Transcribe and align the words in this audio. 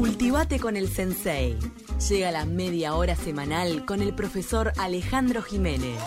Cultivate 0.00 0.58
con 0.58 0.78
el 0.78 0.88
Sensei. 0.88 1.58
Llega 2.08 2.30
la 2.30 2.46
media 2.46 2.94
hora 2.94 3.14
semanal 3.14 3.84
con 3.84 4.00
el 4.00 4.14
profesor 4.14 4.72
Alejandro 4.78 5.42
Jiménez. 5.42 6.00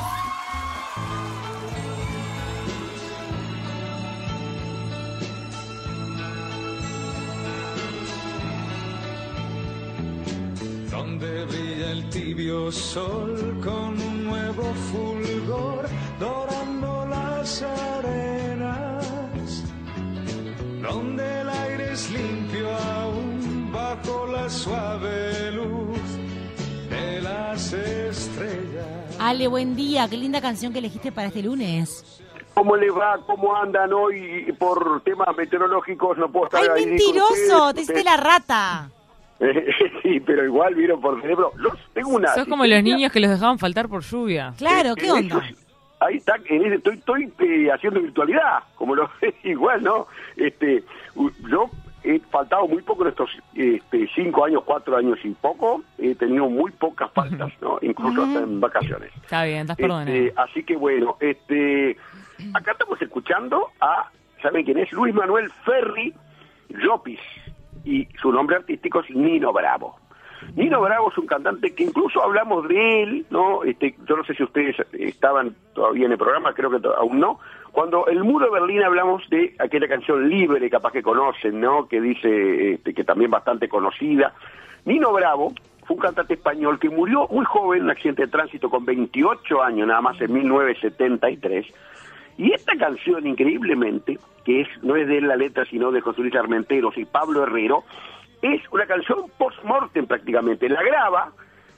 Donde 10.90 11.46
brilla 11.46 11.92
el 11.92 12.10
tibio 12.10 12.72
sol 12.72 13.60
con 13.64 14.02
un 14.02 14.24
nuevo 14.24 14.74
fulgor, 14.92 15.88
suave 24.54 25.52
luz 25.52 26.00
de 26.90 27.22
las 27.22 27.74
estrellas. 27.74 29.18
Ale, 29.20 29.48
buen 29.48 29.76
día. 29.76 30.08
Qué 30.08 30.16
linda 30.18 30.42
canción 30.42 30.72
que 30.72 30.80
elegiste 30.80 31.12
para 31.12 31.28
este 31.28 31.42
lunes. 31.42 32.22
¿Cómo 32.54 32.76
le 32.76 32.92
va? 32.92 33.18
¿Cómo 33.26 33.56
andan 33.56 33.92
hoy? 33.94 34.54
Por 34.60 35.02
temas 35.02 35.36
meteorológicos 35.36 36.18
no 36.20 36.32
puedo 36.32 36.46
estar 36.46 36.62
¡Ay, 36.62 36.68
ahí 36.76 36.82
con 36.84 36.90
mentiroso! 36.92 37.34
ustedes. 37.68 37.74
Te 37.76 37.82
hiciste 37.82 38.04
la 38.04 38.18
rata. 38.18 38.90
sí, 40.04 40.20
pero 40.20 40.46
igual 40.46 40.76
vieron 40.76 41.02
por 41.02 41.20
cerebro. 41.22 41.52
Los, 41.56 41.74
tengo 41.94 42.10
una. 42.10 42.34
Sos 42.36 42.48
como 42.48 42.66
los 42.66 42.84
niños 42.84 43.12
que 43.12 43.20
los 43.20 43.32
dejaban 43.32 43.58
faltar 43.58 43.90
por 43.90 44.04
lluvia. 44.04 44.54
Claro, 44.58 44.94
¿qué 44.96 45.08
En 45.08 45.12
onda? 45.12 45.44
ahí 46.00 46.18
está, 46.18 46.36
en 46.46 46.66
ese- 46.66 46.76
estoy, 46.76 46.96
estoy 47.24 47.34
eh, 47.66 47.72
haciendo 47.72 48.02
virtualidad, 48.02 48.60
como 48.76 48.94
lo 48.96 49.10
igual, 49.44 49.82
¿no? 49.84 50.06
Este, 50.38 50.84
yo 51.50 51.70
he 52.04 52.20
faltado 52.20 52.68
muy 52.68 52.82
poco 52.82 53.04
en 53.04 53.10
estos 53.10 53.30
este, 53.56 54.10
cinco 54.14 54.46
años, 54.46 54.64
cuatro 54.66 54.98
años 54.98 55.20
y 55.24 55.30
poco, 55.30 55.84
he 55.98 56.16
tenido 56.16 56.50
muy 56.50 56.72
pocas 56.72 57.12
faltas, 57.12 57.52
¿no? 57.62 57.80
Incluso 57.82 58.24
hasta 58.24 58.40
en 58.40 58.60
vacaciones. 58.60 59.12
Está 59.22 59.44
bien, 59.46 59.62
estás. 59.62 59.80
Este, 59.80 60.34
así 60.36 60.64
que 60.64 60.76
bueno, 60.76 61.18
este, 61.20 61.98
acá 62.54 62.74
estamos 62.74 63.02
escuchando 63.02 63.70
a, 63.80 64.10
¿saben 64.42 64.66
quién 64.66 64.80
es? 64.80 64.92
Luis 64.92 65.14
Manuel 65.14 65.50
Ferri 65.66 66.14
Llopis, 66.70 67.20
y 67.86 68.08
su 68.22 68.32
nombre 68.32 68.58
artístico 68.58 69.02
es 69.02 69.10
Nino 69.10 69.52
Bravo. 69.54 70.00
Nino 70.56 70.82
Bravo 70.82 71.10
es 71.10 71.18
un 71.18 71.26
cantante 71.26 71.74
que 71.74 71.84
incluso 71.84 72.22
hablamos 72.22 72.68
de 72.68 73.04
él, 73.04 73.26
¿no? 73.30 73.64
Este, 73.64 73.96
yo 74.08 74.18
no 74.18 74.24
sé 74.26 74.34
si 74.34 74.44
ustedes 74.44 74.76
estaban 74.94 75.56
todavía 75.74 76.06
en 76.06 76.12
el 76.12 76.18
programa, 76.18 76.54
creo 76.54 76.70
que 76.70 76.86
aún 76.98 77.20
no. 77.20 77.40
Cuando 77.74 78.06
el 78.06 78.24
muro 78.24 78.46
de 78.46 78.52
Berlín 78.52 78.84
hablamos 78.84 79.28
de 79.32 79.56
aquella 79.58 79.88
canción 79.88 80.30
Libre, 80.30 80.70
capaz 80.70 80.92
que 80.92 81.02
conocen, 81.02 81.60
¿no? 81.60 81.88
Que 81.88 82.00
dice, 82.00 82.74
este, 82.74 82.94
que 82.94 83.04
también 83.04 83.32
bastante 83.32 83.68
conocida. 83.68 84.32
Nino 84.86 85.12
Bravo 85.12 85.54
fue 85.88 85.96
un 85.96 86.02
cantante 86.04 86.36
español 86.36 86.78
que 86.78 86.92
murió 86.92 87.28
muy 87.32 87.44
joven 87.46 87.80
en 87.80 87.86
un 87.86 87.90
accidente 87.90 88.22
de 88.22 88.28
tránsito 88.28 88.70
con 88.70 88.86
28 88.86 89.64
años, 89.64 89.88
nada 89.88 90.02
más 90.02 90.22
en 90.22 90.32
1973. 90.32 91.66
Y 92.38 92.52
esta 92.52 92.76
canción, 92.78 93.26
increíblemente, 93.26 94.20
que 94.46 94.62
es 94.62 94.68
no 94.84 94.96
es 94.96 95.08
de 95.08 95.22
la 95.22 95.36
letra, 95.36 95.66
sino 95.66 95.92
de 95.92 96.02
José 96.02 96.22
Luis 96.22 96.36
Armenteros 96.36 96.96
y 96.96 97.06
Pablo 97.06 97.42
Herrero, 97.42 97.86
es 98.44 98.62
una 98.72 98.86
canción 98.86 99.32
post-mortem 99.36 100.06
prácticamente. 100.06 100.70
La 100.70 100.84
graba, 100.84 101.32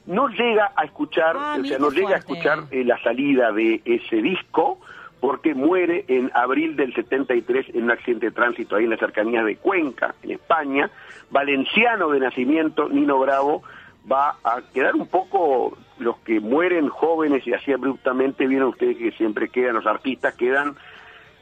no 0.08 0.28
llega 0.28 0.74
a 0.76 0.84
escuchar, 0.84 1.38
Ah, 1.40 1.58
o 1.58 1.64
sea, 1.64 1.80
no 1.80 1.90
llega 1.90 2.16
a 2.16 2.20
escuchar 2.20 2.64
eh, 2.72 2.84
la 2.84 3.02
salida 3.02 3.54
de 3.54 3.82
ese 3.86 4.18
disco, 4.22 4.80
porque 5.26 5.56
muere 5.56 6.06
en 6.08 6.30
abril 6.36 6.76
del 6.76 6.94
73 6.94 7.70
en 7.74 7.86
un 7.86 7.90
accidente 7.90 8.28
de 8.28 8.32
tránsito 8.32 8.76
ahí 8.76 8.84
en 8.84 8.92
las 8.92 9.00
cercanías 9.00 9.44
de 9.44 9.56
Cuenca, 9.56 10.14
en 10.22 10.30
España. 10.30 10.88
Valenciano 11.32 12.12
de 12.12 12.20
nacimiento, 12.20 12.88
Nino 12.90 13.18
Bravo, 13.18 13.64
va 14.10 14.36
a 14.44 14.62
quedar 14.72 14.94
un 14.94 15.08
poco 15.08 15.76
los 15.98 16.18
que 16.18 16.40
mueren 16.40 16.90
jóvenes 16.90 17.42
y 17.48 17.54
así 17.54 17.74
abruptamente, 17.74 18.46
vieron 18.46 18.68
ustedes 18.70 18.98
que 18.98 19.14
siempre 19.14 19.50
quedan, 19.50 19.74
los 19.74 19.88
artistas 19.88 20.36
quedan 20.36 20.76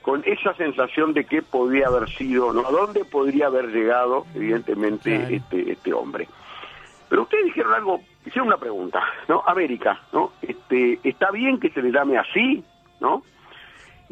con 0.02 0.24
esa 0.26 0.54
sensación 0.54 1.12
de 1.14 1.26
que 1.26 1.42
podría 1.42 1.88
haber 1.88 2.08
sido, 2.08 2.54
¿no? 2.54 2.66
¿A 2.66 2.72
dónde 2.72 3.04
podría 3.04 3.48
haber 3.48 3.66
llegado, 3.66 4.26
evidentemente, 4.34 5.18
Claro. 5.18 5.36
este, 5.36 5.72
este 5.74 5.92
hombre? 5.92 6.30
Pero 7.10 7.24
ustedes 7.24 7.44
dijeron 7.48 7.74
algo, 7.74 8.00
hicieron 8.26 8.48
una 8.48 8.58
pregunta, 8.58 9.04
¿no? 9.28 9.44
América, 9.46 10.00
¿no? 10.14 10.32
Este, 10.42 11.00
¿Está 11.04 11.32
bien 11.32 11.60
que 11.60 11.70
se 11.72 11.82
le 11.82 11.92
llame 11.92 12.18
así, 12.18 12.64
¿no? 13.02 13.24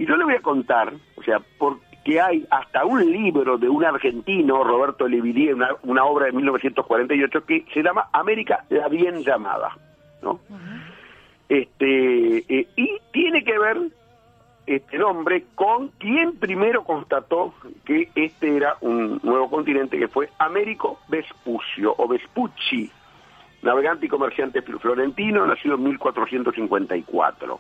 Y 0.02 0.08
yo 0.08 0.18
le 0.18 0.24
voy 0.24 0.34
a 0.34 0.42
contar, 0.42 0.92
o 1.16 1.22
sea, 1.22 1.40
porque 1.60 2.20
hay 2.20 2.44
hasta 2.50 2.86
un 2.86 3.12
libro 3.12 3.60
de 3.60 3.70
un 3.70 3.86
argentino, 3.86 4.64
Roberto 4.64 5.08
Levillier, 5.08 5.54
una, 5.54 5.76
una 5.84 6.06
obra 6.06 6.26
de 6.26 6.32
1948, 6.32 7.46
que 7.46 7.66
se 7.72 7.84
llama 7.84 8.08
América 8.12 8.66
la 8.70 8.88
bien 8.88 9.22
llamada, 9.22 9.78
¿no? 10.24 10.40
Este, 11.48 12.38
eh, 12.50 12.68
y 12.76 12.98
tiene 13.14 13.44
que 13.44 13.60
ver 13.60 13.78
este 14.66 14.98
nombre 14.98 15.46
con 15.54 15.90
quien 15.90 16.36
primero 16.40 16.84
constató 16.84 17.54
que 17.86 18.10
este 18.16 18.58
era 18.58 18.78
un 18.82 19.20
nuevo 19.22 19.52
continente, 19.52 20.00
que 20.00 20.08
fue 20.08 20.32
Américo 20.40 20.98
Vespucio, 21.10 21.94
o 21.96 22.08
Vespucci, 22.08 22.90
navegante 23.62 24.08
y 24.08 24.10
comerciante 24.10 24.64
florentino, 24.64 25.46
nacido 25.46 25.76
en 25.76 25.84
1454. 25.84 27.60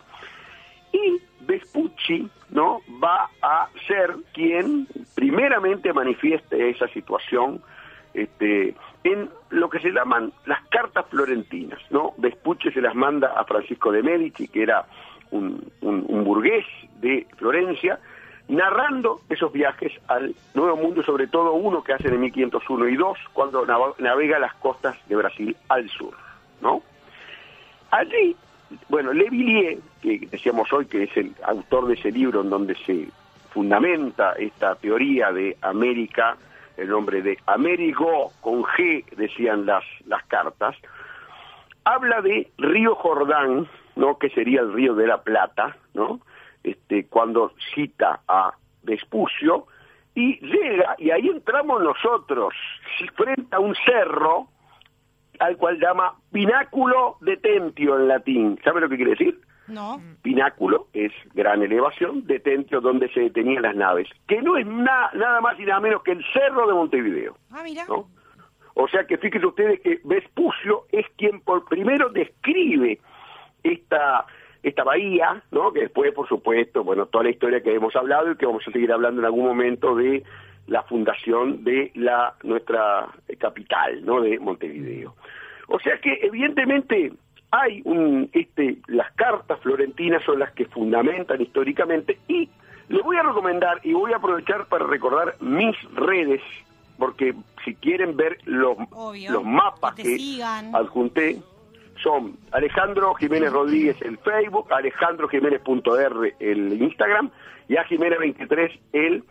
Y 0.93 1.21
Vespucci 1.41 2.29
¿no? 2.49 2.81
va 3.03 3.29
a 3.41 3.69
ser 3.87 4.15
quien 4.33 4.87
primeramente 5.15 5.93
manifieste 5.93 6.69
esa 6.69 6.87
situación 6.89 7.61
este, 8.13 8.75
en 9.03 9.29
lo 9.49 9.69
que 9.69 9.79
se 9.79 9.91
llaman 9.91 10.31
las 10.45 10.61
cartas 10.67 11.05
florentinas. 11.09 11.79
¿no? 11.89 12.13
Vespucci 12.17 12.71
se 12.71 12.81
las 12.81 12.93
manda 12.95 13.33
a 13.39 13.45
Francisco 13.45 13.91
de 13.91 14.03
Medici, 14.03 14.47
que 14.47 14.63
era 14.63 14.85
un, 15.31 15.63
burgués 15.81 16.65
de 16.99 17.25
Florencia, 17.37 17.99
narrando 18.49 19.21
esos 19.29 19.51
viajes 19.53 19.93
al 20.07 20.35
Nuevo 20.53 20.75
Mundo, 20.75 21.03
sobre 21.03 21.27
todo 21.27 21.53
uno 21.53 21.83
que 21.83 21.93
hacen 21.93 22.13
en 22.13 22.19
1501 22.21 22.87
y 22.89 22.95
2, 22.97 23.17
cuando 23.31 23.65
nav- 23.65 23.95
navega 23.97 24.39
las 24.39 24.53
costas 24.55 24.97
de 25.07 25.15
Brasil 25.15 25.55
al 25.69 25.89
sur. 25.89 26.13
¿no? 26.61 26.81
Allí, 27.91 28.35
bueno, 28.89 29.13
Levillier, 29.13 29.79
que 30.01 30.27
decíamos 30.31 30.71
hoy 30.73 30.85
que 30.85 31.03
es 31.03 31.17
el 31.17 31.33
autor 31.43 31.87
de 31.87 31.95
ese 31.95 32.11
libro 32.11 32.41
en 32.41 32.49
donde 32.49 32.75
se 32.85 33.07
fundamenta 33.51 34.33
esta 34.33 34.75
teoría 34.75 35.31
de 35.31 35.57
América, 35.61 36.37
el 36.77 36.89
nombre 36.89 37.21
de 37.21 37.37
Américo 37.47 38.31
con 38.41 38.63
G, 38.63 39.05
decían 39.15 39.65
las, 39.65 39.83
las 40.05 40.23
cartas, 40.25 40.75
habla 41.83 42.21
de 42.21 42.49
Río 42.57 42.95
Jordán, 42.95 43.67
¿no? 43.95 44.17
que 44.17 44.29
sería 44.29 44.61
el 44.61 44.73
río 44.73 44.95
de 44.95 45.07
la 45.07 45.21
Plata, 45.21 45.75
¿no? 45.93 46.21
este, 46.63 47.05
cuando 47.07 47.53
cita 47.73 48.21
a 48.27 48.53
Vespucio, 48.83 49.67
y 50.13 50.39
llega, 50.45 50.95
y 50.97 51.11
ahí 51.11 51.27
entramos 51.27 51.81
nosotros, 51.81 52.53
frente 53.15 53.55
a 53.55 53.59
un 53.59 53.75
cerro, 53.85 54.47
al 55.41 55.57
cual 55.57 55.79
llama 55.79 56.13
pináculo 56.31 57.17
de 57.21 57.35
Tentio 57.37 57.97
en 57.99 58.07
latín. 58.07 58.59
¿Sabe 58.63 58.81
lo 58.81 58.89
que 58.89 58.95
quiere 58.95 59.11
decir? 59.11 59.39
No. 59.67 60.01
Pináculo 60.21 60.87
es 60.93 61.11
gran 61.33 61.61
elevación, 61.63 62.25
detentio 62.27 62.81
donde 62.81 63.07
se 63.13 63.21
detenían 63.21 63.63
las 63.63 63.75
naves, 63.75 64.07
que 64.27 64.41
no 64.41 64.57
es 64.57 64.65
na- 64.67 65.09
nada 65.13 65.39
más 65.41 65.59
y 65.59 65.63
nada 65.63 65.79
menos 65.79 66.03
que 66.03 66.11
el 66.11 66.23
cerro 66.33 66.67
de 66.67 66.73
Montevideo. 66.73 67.37
Ah, 67.51 67.61
mira. 67.63 67.85
¿no? 67.87 68.07
O 68.73 68.87
sea 68.87 69.05
que 69.05 69.17
fíjense 69.17 69.45
ustedes 69.47 69.79
que 69.81 69.99
Vespucio 70.03 70.83
es 70.91 71.05
quien 71.17 71.41
por 71.41 71.65
primero 71.65 72.09
describe 72.09 72.99
esta 73.63 74.25
esta 74.63 74.83
bahía, 74.83 75.41
¿no? 75.51 75.73
Que 75.73 75.81
después, 75.81 76.13
por 76.13 76.27
supuesto, 76.27 76.83
bueno, 76.83 77.07
toda 77.07 77.23
la 77.23 77.31
historia 77.31 77.63
que 77.63 77.73
hemos 77.73 77.95
hablado 77.95 78.31
y 78.31 78.35
que 78.35 78.45
vamos 78.45 78.63
a 78.67 78.71
seguir 78.71 78.91
hablando 78.91 79.19
en 79.21 79.25
algún 79.25 79.45
momento 79.47 79.95
de 79.95 80.23
la 80.67 80.83
fundación 80.83 81.63
de 81.63 81.91
la 81.95 82.35
nuestra 82.43 83.07
capital, 83.39 84.05
¿no? 84.05 84.21
De 84.21 84.39
Montevideo. 84.39 85.15
O 85.67 85.79
sea 85.79 85.97
que 85.99 86.19
evidentemente 86.21 87.13
hay 87.51 87.81
un 87.85 88.29
este 88.33 88.77
las 88.87 89.11
cartas 89.13 89.59
florentinas 89.59 90.23
son 90.23 90.39
las 90.39 90.51
que 90.53 90.65
fundamentan 90.65 91.41
históricamente 91.41 92.17
y 92.27 92.49
le 92.87 93.01
voy 93.01 93.17
a 93.17 93.23
recomendar 93.23 93.79
y 93.83 93.93
voy 93.93 94.13
a 94.13 94.17
aprovechar 94.17 94.67
para 94.67 94.85
recordar 94.85 95.35
mis 95.41 95.75
redes 95.93 96.41
porque 96.97 97.33
si 97.65 97.75
quieren 97.75 98.15
ver 98.15 98.37
los, 98.45 98.77
Obvio. 98.91 99.31
los 99.31 99.43
mapas 99.43 99.95
Que 99.95 100.03
que 100.03 100.43
adjunté 100.73 101.41
son 102.01 102.37
Alejandro 102.51 103.13
Jiménez 103.15 103.51
Rodríguez 103.51 103.97
el 104.01 104.17
Facebook, 104.19 104.71
Alejandro 104.71 105.27
Jiménez.r 105.27 106.35
el 106.39 106.81
Instagram 106.81 107.31
y 107.67 107.77
a 107.77 107.83
Jiménez 107.85 108.19
23 108.19 108.71
el 108.93 109.23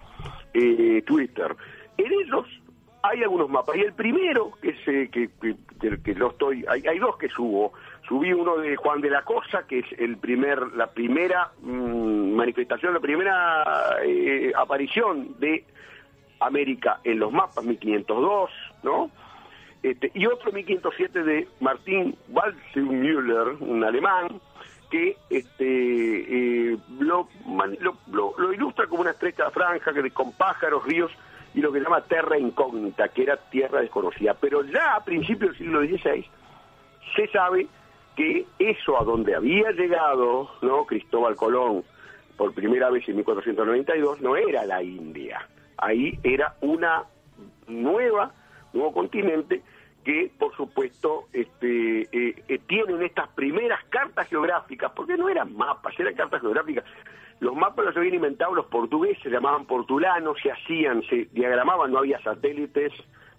eh, 0.55 1.03
Twitter. 1.07 1.55
En 1.97 2.13
ellos 2.13 2.47
hay 3.03 3.23
algunos 3.23 3.49
mapas. 3.49 3.77
Y 3.77 3.81
el 3.81 3.93
primero 3.95 4.53
que 4.61 4.75
que, 5.11 5.31
que- 5.41 5.57
que 6.03 6.15
lo 6.15 6.29
estoy 6.31 6.65
hay, 6.69 6.83
hay 6.87 6.99
dos 6.99 7.17
que 7.17 7.29
subo. 7.29 7.73
Subí 8.07 8.33
uno 8.33 8.57
de 8.59 8.77
Juan 8.77 9.01
de 9.01 9.09
la 9.11 9.23
Cosa 9.23 9.67
que 9.67 9.79
es 9.79 9.87
el 9.99 10.19
primer 10.19 10.59
la 10.75 10.89
primera 10.89 11.53
mm, 11.63 12.33
manifestación 12.35 12.93
la 12.95 13.01
primera 13.01 13.65
eh, 14.05 14.53
aparición 14.57 15.39
de 15.39 15.65
América 16.41 17.01
en 17.05 17.19
los 17.19 17.33
mapas 17.33 17.65
1502 17.65 18.51
no 18.83 19.11
este, 19.83 20.11
y 20.15 20.27
otro 20.27 20.53
1507 20.53 21.23
de 21.23 21.49
Martín 21.61 22.15
Waldseemüller, 22.29 23.57
un 23.61 23.83
alemán, 23.83 24.41
que 24.91 25.17
este, 25.31 26.73
eh, 26.73 26.77
lo, 26.99 27.29
lo- 28.11 28.35
lo- 28.37 28.53
ilustra 28.53 28.87
como 28.89 29.03
una 29.03 29.13
estrecha 29.13 29.51
franja 29.51 29.93
que, 29.93 30.11
con 30.11 30.33
pájaros, 30.33 30.85
ríos 30.85 31.11
y 31.55 31.61
lo 31.61 31.73
que 31.73 31.81
llama 31.81 32.01
terra 32.03 32.39
incógnita, 32.39 33.09
que 33.09 33.23
era 33.23 33.37
tierra 33.37 33.81
desconocida. 33.81 34.35
Pero 34.35 34.63
ya 34.65 34.97
a 34.97 35.05
principios 35.05 35.51
del 35.53 35.59
siglo 35.59 35.81
XVI 35.83 36.27
se 37.17 37.27
sabe 37.29 37.67
que 38.17 38.47
eso 38.59 39.01
a 39.01 39.05
donde 39.05 39.35
había 39.35 39.71
llegado 39.71 40.51
no 40.63 40.85
Cristóbal 40.87 41.37
Colón 41.37 41.85
por 42.37 42.53
primera 42.53 42.91
vez 42.91 43.09
en 43.09 43.17
1492 43.17 44.21
no 44.21 44.37
era 44.37 44.65
la 44.65 44.83
India. 44.83 45.47
Ahí 45.77 46.19
era 46.23 46.57
una 46.61 47.05
nueva, 47.69 48.33
nuevo 48.73 48.93
continente 48.93 49.63
que 50.05 50.31
por 50.39 50.55
supuesto 50.57 51.27
este, 51.33 52.03
eh, 52.03 52.43
eh, 52.49 52.59
tienen 52.67 53.03
estas 53.03 53.29
primeras 53.31 53.85
cartas 53.85 54.29
geográficas, 54.29 54.93
porque 54.95 55.17
no 55.17 55.29
eran 55.29 55.55
mapas, 55.57 55.99
eran 55.99 56.15
cartas 56.15 56.41
geográficas. 56.41 56.85
Los 57.41 57.55
mapas 57.55 57.87
los 57.87 57.97
habían 57.97 58.15
inventado 58.15 58.55
los 58.55 58.67
portugueses, 58.67 59.23
se 59.23 59.31
llamaban 59.31 59.65
portulanos, 59.67 60.37
se 60.43 60.53
hacían, 60.53 61.03
se 61.05 61.29
diagramaban, 61.33 61.91
no 61.91 61.99
había 61.99 62.21
satélites 62.23 62.93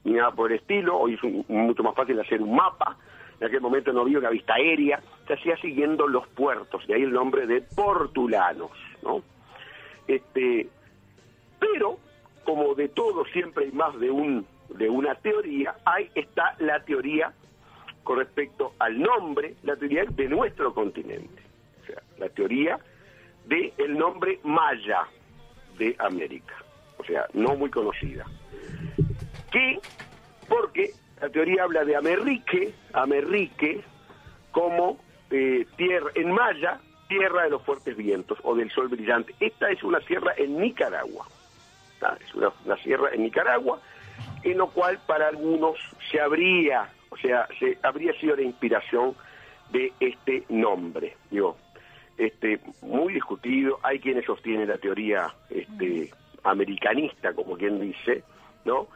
ni 0.03 0.13
nada 0.13 0.31
por 0.31 0.51
el 0.51 0.59
estilo, 0.59 0.97
hoy 0.97 1.13
es 1.13 1.49
mucho 1.49 1.83
más 1.83 1.95
fácil 1.95 2.19
hacer 2.19 2.41
un 2.41 2.55
mapa, 2.55 2.97
en 3.39 3.47
aquel 3.47 3.61
momento 3.61 3.91
no 3.93 4.01
había 4.01 4.19
una 4.19 4.29
vista 4.29 4.55
aérea, 4.55 5.01
se 5.27 5.33
hacía 5.33 5.57
siguiendo 5.57 6.07
los 6.07 6.27
puertos, 6.29 6.85
de 6.87 6.95
ahí 6.95 7.03
el 7.03 7.11
nombre 7.11 7.45
de 7.45 7.61
portulanos, 7.61 8.71
¿no? 9.03 9.21
Este, 10.07 10.67
pero 11.59 11.97
como 12.43 12.73
de 12.75 12.89
todo 12.89 13.23
siempre 13.25 13.65
hay 13.65 13.71
más 13.71 13.99
de 13.99 14.09
un 14.09 14.45
de 14.75 14.89
una 14.89 15.15
teoría, 15.15 15.75
ahí 15.85 16.09
está 16.15 16.55
la 16.59 16.83
teoría 16.83 17.33
con 18.03 18.17
respecto 18.17 18.73
al 18.79 18.99
nombre, 18.99 19.55
la 19.63 19.75
teoría 19.75 20.03
de 20.05 20.27
nuestro 20.27 20.73
continente, 20.73 21.41
o 21.81 21.85
sea, 21.85 22.01
la 22.17 22.29
teoría 22.29 22.79
de 23.45 23.73
el 23.77 23.97
nombre 23.97 24.39
maya 24.43 25.03
de 25.77 25.95
América, 25.99 26.55
o 26.97 27.03
sea, 27.03 27.25
no 27.33 27.55
muy 27.55 27.69
conocida. 27.69 28.25
Que 29.51 29.79
porque 30.47 30.91
la 31.21 31.29
teoría 31.29 31.63
habla 31.63 31.85
de 31.85 31.95
Amerique, 31.95 32.73
Amerique 32.93 33.83
como 34.51 34.97
eh, 35.29 35.65
tierra 35.75 36.11
en 36.15 36.31
maya, 36.31 36.79
tierra 37.07 37.43
de 37.43 37.51
los 37.51 37.63
fuertes 37.63 37.95
vientos 37.95 38.37
o 38.43 38.55
del 38.55 38.71
sol 38.71 38.87
brillante. 38.87 39.35
Esta 39.39 39.69
es 39.69 39.83
una 39.83 39.99
sierra 40.01 40.33
en 40.37 40.59
Nicaragua. 40.59 41.27
Es 42.19 42.33
una 42.33 42.77
sierra 42.77 43.09
en 43.13 43.23
Nicaragua, 43.23 43.79
en 44.43 44.57
lo 44.57 44.67
cual 44.67 44.99
para 45.05 45.27
algunos 45.27 45.77
se 46.09 46.19
habría, 46.19 46.89
o 47.09 47.17
sea, 47.17 47.47
se 47.59 47.77
habría 47.83 48.13
sido 48.19 48.35
la 48.35 48.43
inspiración 48.43 49.15
de 49.71 49.93
este 49.99 50.43
nombre. 50.49 51.15
Digo, 51.29 51.57
este, 52.17 52.59
muy 52.81 53.13
discutido, 53.13 53.79
hay 53.83 53.99
quienes 53.99 54.25
sostienen 54.25 54.67
la 54.67 54.77
teoría 54.77 55.33
este, 55.49 56.11
americanista, 56.43 57.33
como 57.33 57.57
quien 57.57 57.79
dice, 57.79 58.23
¿no? 58.65 58.87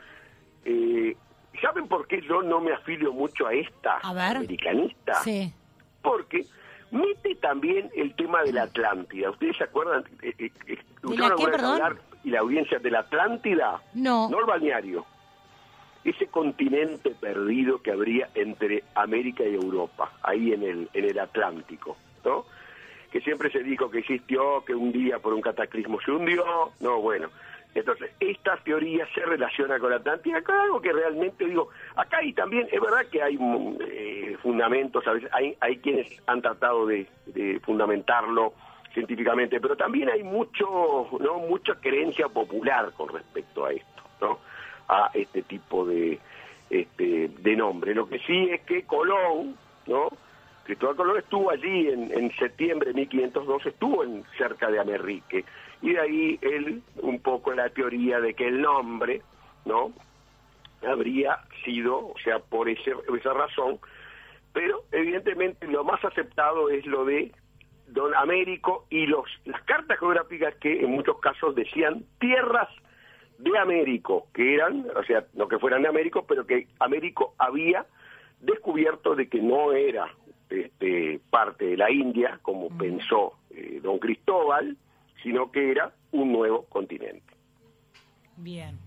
Eh, 0.63 1.15
¿Saben 1.61 1.87
por 1.87 2.07
qué 2.07 2.21
yo 2.21 2.41
no 2.41 2.59
me 2.59 2.73
afilio 2.73 3.13
mucho 3.13 3.47
a 3.47 3.53
esta 3.53 3.97
A 3.99 4.13
ver. 4.13 4.37
americanista? 4.37 5.13
Sí. 5.23 5.53
Porque 6.01 6.45
mete 6.91 7.35
también 7.35 7.89
el 7.95 8.15
tema 8.15 8.43
de 8.43 8.53
la 8.53 8.63
Atlántida. 8.63 9.29
¿Ustedes 9.29 9.57
se 9.57 9.63
acuerdan? 9.63 10.03
Eh, 10.21 10.33
eh, 10.37 10.51
eh, 10.67 10.77
hablar 11.21 11.95
y 12.23 12.29
la 12.29 12.39
audiencia 12.39 12.79
de 12.79 12.91
la 12.91 12.99
Atlántida? 12.99 13.81
No. 13.93 14.29
No 14.29 14.39
el 14.39 14.45
balneario. 14.45 15.05
Ese 16.05 16.27
continente 16.27 17.09
perdido 17.09 17.81
que 17.81 17.91
habría 17.91 18.29
entre 18.35 18.83
América 18.93 19.43
y 19.43 19.55
Europa, 19.55 20.13
ahí 20.21 20.53
en 20.53 20.63
el, 20.63 20.89
en 20.93 21.05
el 21.05 21.19
Atlántico, 21.19 21.97
¿no? 22.23 22.45
Que 23.11 23.21
siempre 23.21 23.49
se 23.49 23.63
dijo 23.63 23.89
que 23.89 23.99
existió, 23.99 24.63
que 24.63 24.75
un 24.75 24.91
día 24.91 25.19
por 25.19 25.33
un 25.33 25.41
cataclismo 25.41 25.99
se 26.01 26.11
hundió. 26.11 26.45
No, 26.79 27.01
bueno. 27.01 27.29
Entonces, 27.73 28.11
esta 28.21 28.55
teoría 28.57 29.05
se 29.13 29.25
relaciona 29.25 29.79
con 29.79 29.89
la 29.89 29.97
Atlántida, 29.97 30.41
con 30.41 30.55
algo 30.55 30.79
que 30.79 30.93
realmente 30.93 31.45
digo, 31.45 31.69
acá 31.95 32.23
y 32.23 32.31
también, 32.31 32.69
es 32.71 32.79
verdad 32.79 33.05
que 33.11 33.21
hay 33.21 33.37
eh, 33.81 34.37
fundamentos, 34.41 35.05
a 35.07 35.11
veces 35.11 35.29
hay, 35.33 35.57
hay 35.59 35.77
quienes 35.79 36.07
han 36.25 36.41
tratado 36.41 36.85
de, 36.85 37.05
de 37.25 37.59
fundamentarlo 37.59 38.53
científicamente, 38.93 39.59
pero 39.59 39.75
también 39.75 40.09
hay 40.09 40.23
mucho, 40.23 41.09
¿no? 41.19 41.39
mucha 41.39 41.75
creencia 41.75 42.29
popular 42.29 42.93
con 42.95 43.09
respecto 43.09 43.65
a 43.65 43.73
esto, 43.73 44.03
¿no? 44.21 44.39
A 44.87 45.11
este 45.13 45.41
tipo 45.43 45.85
de, 45.85 46.19
este, 46.69 47.29
de 47.29 47.55
nombre. 47.55 47.93
Lo 47.93 48.07
que 48.07 48.19
sí 48.19 48.49
es 48.51 48.61
que 48.61 48.83
Colón, 48.83 49.55
¿no? 49.87 50.09
Cristóbal 50.63 50.95
Colón 50.95 51.17
estuvo 51.17 51.51
allí 51.51 51.89
en, 51.89 52.11
en 52.11 52.35
septiembre 52.37 52.89
de 52.89 52.95
1502, 52.95 53.65
estuvo 53.67 54.03
en, 54.03 54.23
cerca 54.37 54.71
de 54.71 54.79
Amerique, 54.79 55.45
y 55.81 55.93
de 55.93 55.99
ahí 55.99 56.39
él, 56.41 56.81
un 57.01 57.19
poco 57.19 57.53
la 57.53 57.69
teoría 57.69 58.19
de 58.19 58.33
que 58.33 58.47
el 58.47 58.61
nombre, 58.61 59.21
¿no? 59.65 59.93
Habría 60.85 61.39
sido, 61.63 61.97
o 61.97 62.15
sea, 62.23 62.39
por 62.39 62.67
ese, 62.69 62.93
esa 63.15 63.33
razón, 63.33 63.79
pero 64.53 64.83
evidentemente 64.91 65.67
lo 65.67 65.83
más 65.83 66.03
aceptado 66.03 66.69
es 66.69 66.85
lo 66.85 67.05
de 67.05 67.31
Don 67.87 68.15
Américo 68.15 68.85
y 68.89 69.05
los 69.05 69.25
las 69.45 69.61
cartas 69.63 69.99
geográficas 69.99 70.55
que 70.55 70.79
en 70.79 70.91
muchos 70.91 71.19
casos 71.19 71.55
decían 71.55 72.03
tierras 72.19 72.69
de 73.37 73.57
Américo, 73.57 74.27
que 74.33 74.55
eran, 74.55 74.85
o 74.95 75.03
sea, 75.03 75.25
no 75.33 75.47
que 75.47 75.59
fueran 75.59 75.81
de 75.81 75.89
Américo, 75.89 76.25
pero 76.25 76.45
que 76.45 76.67
Américo 76.79 77.33
había 77.37 77.85
descubierto 78.41 79.15
de 79.15 79.27
que 79.27 79.41
no 79.41 79.73
era 79.73 80.07
este, 80.49 81.19
parte 81.29 81.65
de 81.65 81.77
la 81.77 81.91
India, 81.91 82.39
como 82.41 82.69
pensó 82.77 83.33
eh, 83.49 83.79
don 83.81 83.99
Cristóbal, 83.99 84.77
sino 85.23 85.51
que 85.51 85.71
era 85.71 85.91
un 86.11 86.31
nuevo 86.31 86.65
continente. 86.65 87.33
Bien. 88.37 88.77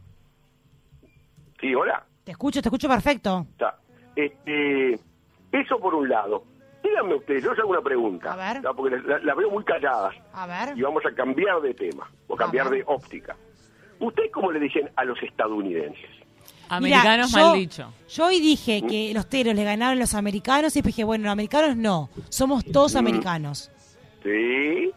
Sí, 1.60 1.74
hola. 1.74 2.04
Te 2.24 2.32
escucho, 2.32 2.60
te 2.62 2.68
escucho 2.68 2.88
perfecto. 2.88 3.46
Está. 3.52 3.78
Este, 4.14 4.98
eso 5.52 5.78
por 5.80 5.94
un 5.94 6.08
lado. 6.08 6.44
Díganme 6.82 7.14
ustedes, 7.16 7.42
yo 7.42 7.52
hago 7.52 7.70
una 7.70 7.82
pregunta, 7.82 8.32
A 8.32 8.36
ver. 8.36 8.62
porque 8.76 8.96
las 9.00 9.22
la 9.24 9.34
veo 9.34 9.50
muy 9.50 9.64
calladas 9.64 10.14
A 10.32 10.46
ver. 10.46 10.78
y 10.78 10.82
vamos 10.82 11.04
a 11.04 11.12
cambiar 11.12 11.60
de 11.60 11.74
tema 11.74 12.08
o 12.28 12.36
cambiar 12.36 12.70
de 12.70 12.84
óptica. 12.86 13.36
¿Ustedes 14.00 14.30
cómo 14.32 14.52
le 14.52 14.60
dicen 14.60 14.90
a 14.96 15.04
los 15.04 15.20
estadounidenses? 15.22 16.08
Americanos 16.70 17.30
Mira, 17.30 17.42
mal 17.44 17.54
yo- 17.54 17.60
dicho. 17.60 17.92
Yo 18.10 18.26
hoy 18.26 18.40
dije 18.40 18.82
que 18.86 19.12
los 19.14 19.26
teros 19.28 19.54
le 19.54 19.64
ganaron 19.64 19.96
a 19.96 20.00
los 20.00 20.14
americanos 20.14 20.76
y 20.76 20.82
dije, 20.82 21.02
bueno, 21.04 21.24
los 21.24 21.32
americanos 21.32 21.76
no, 21.76 22.10
somos 22.28 22.64
todos 22.64 22.94
americanos. 22.96 23.70
Sí, 24.22 24.90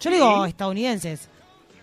Yo 0.00 0.10
le 0.10 0.16
digo 0.16 0.46
estadounidenses. 0.46 1.28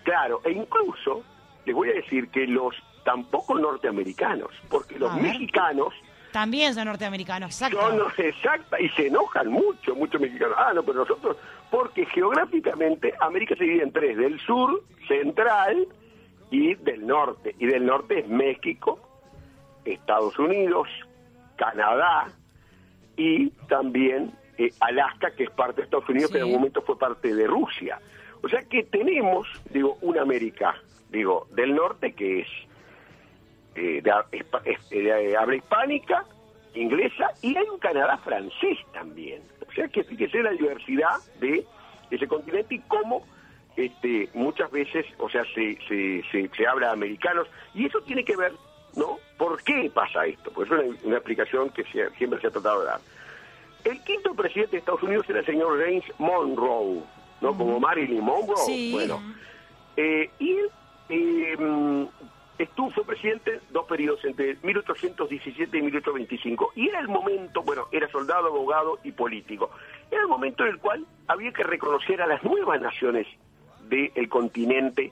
claro, 0.04 0.42
e 0.46 0.52
incluso 0.52 1.24
les 1.66 1.76
voy 1.76 1.90
a 1.90 1.94
decir 1.94 2.30
que 2.30 2.48
los 2.48 2.76
tampoco 3.06 3.54
norteamericanos, 3.60 4.50
porque 4.70 4.98
los 4.98 5.14
mexicanos 5.22 5.94
También 6.32 6.74
son 6.74 6.86
norteamericanos, 6.86 7.52
exacto. 7.52 7.80
son 7.80 7.98
los 8.00 8.18
exacta 8.18 8.80
y 8.82 8.90
se 8.90 9.08
enojan 9.08 9.50
mucho, 9.50 9.94
muchos 9.96 10.20
mexicanos. 10.20 10.56
Ah, 10.58 10.72
no, 10.74 10.82
pero 10.84 11.00
nosotros, 11.02 11.38
porque 11.70 12.06
geográficamente 12.08 13.14
América 13.20 13.56
se 13.56 13.64
divide 13.66 13.84
en 13.84 13.92
tres, 13.92 14.18
del 14.18 14.40
sur, 14.40 14.84
central 15.08 15.88
y 16.54 16.76
del 16.76 17.06
norte. 17.08 17.56
Y 17.60 17.66
del 17.66 17.86
norte 17.86 18.20
es 18.20 18.28
México, 18.28 19.00
Estados 19.86 20.38
Unidos, 20.38 20.88
Canadá 21.56 22.28
y 23.18 23.50
también 23.68 24.32
eh, 24.58 24.70
Alaska, 24.80 25.32
que 25.36 25.46
es 25.46 25.50
parte 25.50 25.82
de 25.82 25.86
Estados 25.86 26.08
Unidos, 26.10 26.30
Sí. 26.30 26.34
que 26.34 26.38
en 26.40 26.44
algún 26.46 26.60
momento 26.60 26.82
fue 26.84 26.98
parte 26.98 27.34
de 27.34 27.48
Rusia. 27.48 28.00
O 28.44 28.50
sea 28.50 28.62
que 28.64 28.84
tenemos, 28.84 29.48
digo, 29.72 29.98
una 30.02 30.22
América, 30.22 30.76
digo, 31.10 31.48
del 31.56 31.74
norte 31.76 32.14
que 32.14 32.42
es 32.42 32.48
eh, 33.76 34.02
de, 34.04 34.12
es- 34.66 34.92
eh, 34.92 35.00
de 35.02 35.36
habla 35.38 35.56
hispánica, 35.56 36.26
inglesa, 36.76 37.32
y 37.42 37.56
hay 37.58 37.66
un 37.68 37.80
Canadá 37.80 38.18
francés 38.20 38.78
también. 38.94 39.42
O 39.68 39.72
sea 39.74 39.88
que 39.88 40.04
fíjese 40.04 40.44
la 40.44 40.52
diversidad 40.52 41.18
de 41.40 41.66
ese 42.12 42.28
continente 42.28 42.76
y 42.76 42.80
cómo 42.82 43.26
este, 43.76 44.30
muchas 44.34 44.70
veces, 44.72 45.06
o 45.18 45.30
sea, 45.30 45.44
se, 45.54 45.78
se, 45.88 46.24
se, 46.32 46.50
se 46.56 46.68
habla 46.68 46.88
de 46.88 46.94
americanos, 46.94 47.48
y 47.74 47.86
eso 47.86 48.00
tiene 48.02 48.24
que 48.24 48.36
ver, 48.36 48.54
¿no? 48.96 49.18
¿Por 49.38 49.62
qué 49.64 49.90
pasa 49.94 50.26
esto? 50.26 50.52
Pues 50.52 50.70
es 50.72 50.78
una, 50.80 50.96
una 51.04 51.16
explicación 51.18 51.70
que 51.72 51.84
se- 51.86 52.10
siempre 52.12 52.40
se 52.40 52.48
ha 52.48 52.52
tratado 52.52 52.82
de 52.82 52.86
dar. 52.88 53.00
El 53.84 54.02
quinto 54.04 54.34
presidente 54.34 54.72
de 54.72 54.78
Estados 54.78 55.04
Unidos 55.04 55.26
era 55.30 55.40
el 55.40 55.46
señor 55.46 55.78
James 55.80 56.04
Monroe, 56.18 57.02
¿no? 57.42 57.58
Como 57.58 57.80
Marilyn 57.80 58.22
Monroe. 58.24 58.56
Sí. 58.66 58.92
Bueno, 58.94 59.22
eh, 59.98 60.30
y 60.40 60.52
él 60.52 60.70
eh, 61.10 61.56
mm, 61.60 62.04
estuvo, 62.60 62.92
fue 62.92 63.04
presidente 63.04 63.60
dos 63.72 63.86
periodos, 63.86 64.24
entre 64.24 64.56
1817 64.64 65.78
y 65.78 65.82
1825. 65.82 66.72
Y 66.76 66.88
era 66.88 67.00
el 67.00 67.10
momento, 67.10 67.62
bueno, 67.64 67.88
era 67.92 68.08
soldado, 68.10 68.48
abogado 68.48 69.00
y 69.04 69.12
político. 69.12 69.70
Era 70.10 70.22
el 70.22 70.28
momento 70.28 70.64
en 70.64 70.70
el 70.70 70.78
cual 70.80 71.06
había 71.28 71.52
que 71.52 71.64
reconocer 71.64 72.22
a 72.22 72.28
las 72.28 72.42
nuevas 72.44 72.80
naciones 72.80 73.28
del 74.16 74.30
continente, 74.30 75.12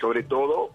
sobre 0.00 0.22
todo 0.22 0.70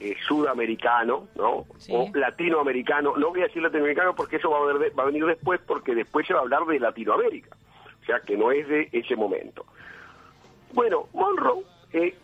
eh, 0.00 0.16
sudamericano, 0.26 1.28
¿no? 1.36 1.64
Sí. 1.78 1.92
O 1.94 2.10
latinoamericano. 2.14 3.16
No 3.16 3.30
voy 3.30 3.40
a 3.40 3.44
decir 3.44 3.62
latinoamericano 3.62 4.14
porque 4.14 4.36
eso 4.36 4.50
va 4.50 4.58
a, 4.58 4.72
ver- 4.72 4.92
va 4.98 5.02
a 5.04 5.06
venir 5.06 5.24
después, 5.24 5.60
porque 5.66 5.94
después 5.94 6.26
se 6.26 6.34
va 6.34 6.40
a 6.40 6.42
hablar 6.42 6.64
de 6.66 6.78
Latinoamérica. 6.80 7.56
O 8.02 8.04
sea, 8.04 8.20
que 8.20 8.36
no 8.36 8.50
es 8.52 8.68
de 8.68 8.88
ese 8.92 9.16
momento. 9.16 9.64
Bueno, 10.72 11.06
Monroe 11.14 11.62
eh, 11.92 12.14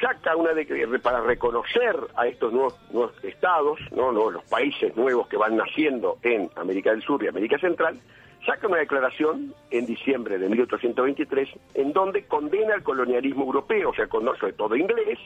saca 0.00 0.34
una 0.34 0.52
de 0.54 0.98
para 1.02 1.20
reconocer 1.20 1.96
a 2.16 2.26
estos 2.26 2.52
nuevos, 2.52 2.74
nuevos 2.90 3.12
estados, 3.24 3.78
¿no? 3.92 4.10
No, 4.12 4.30
los 4.30 4.42
países 4.44 4.96
nuevos 4.96 5.28
que 5.28 5.36
van 5.36 5.56
naciendo 5.56 6.18
en 6.22 6.50
América 6.56 6.90
del 6.90 7.02
Sur 7.02 7.22
y 7.22 7.28
América 7.28 7.58
Central, 7.58 7.98
saca 8.50 8.66
una 8.66 8.78
declaración 8.78 9.54
en 9.70 9.86
diciembre 9.86 10.36
de 10.36 10.48
1823 10.48 11.48
en 11.74 11.92
donde 11.92 12.24
condena 12.24 12.74
el 12.74 12.82
colonialismo 12.82 13.44
europeo, 13.44 13.90
o 13.90 13.94
sea, 13.94 14.08
con 14.08 14.24
sobre 14.38 14.54
todo 14.54 14.74
inglés, 14.74 15.20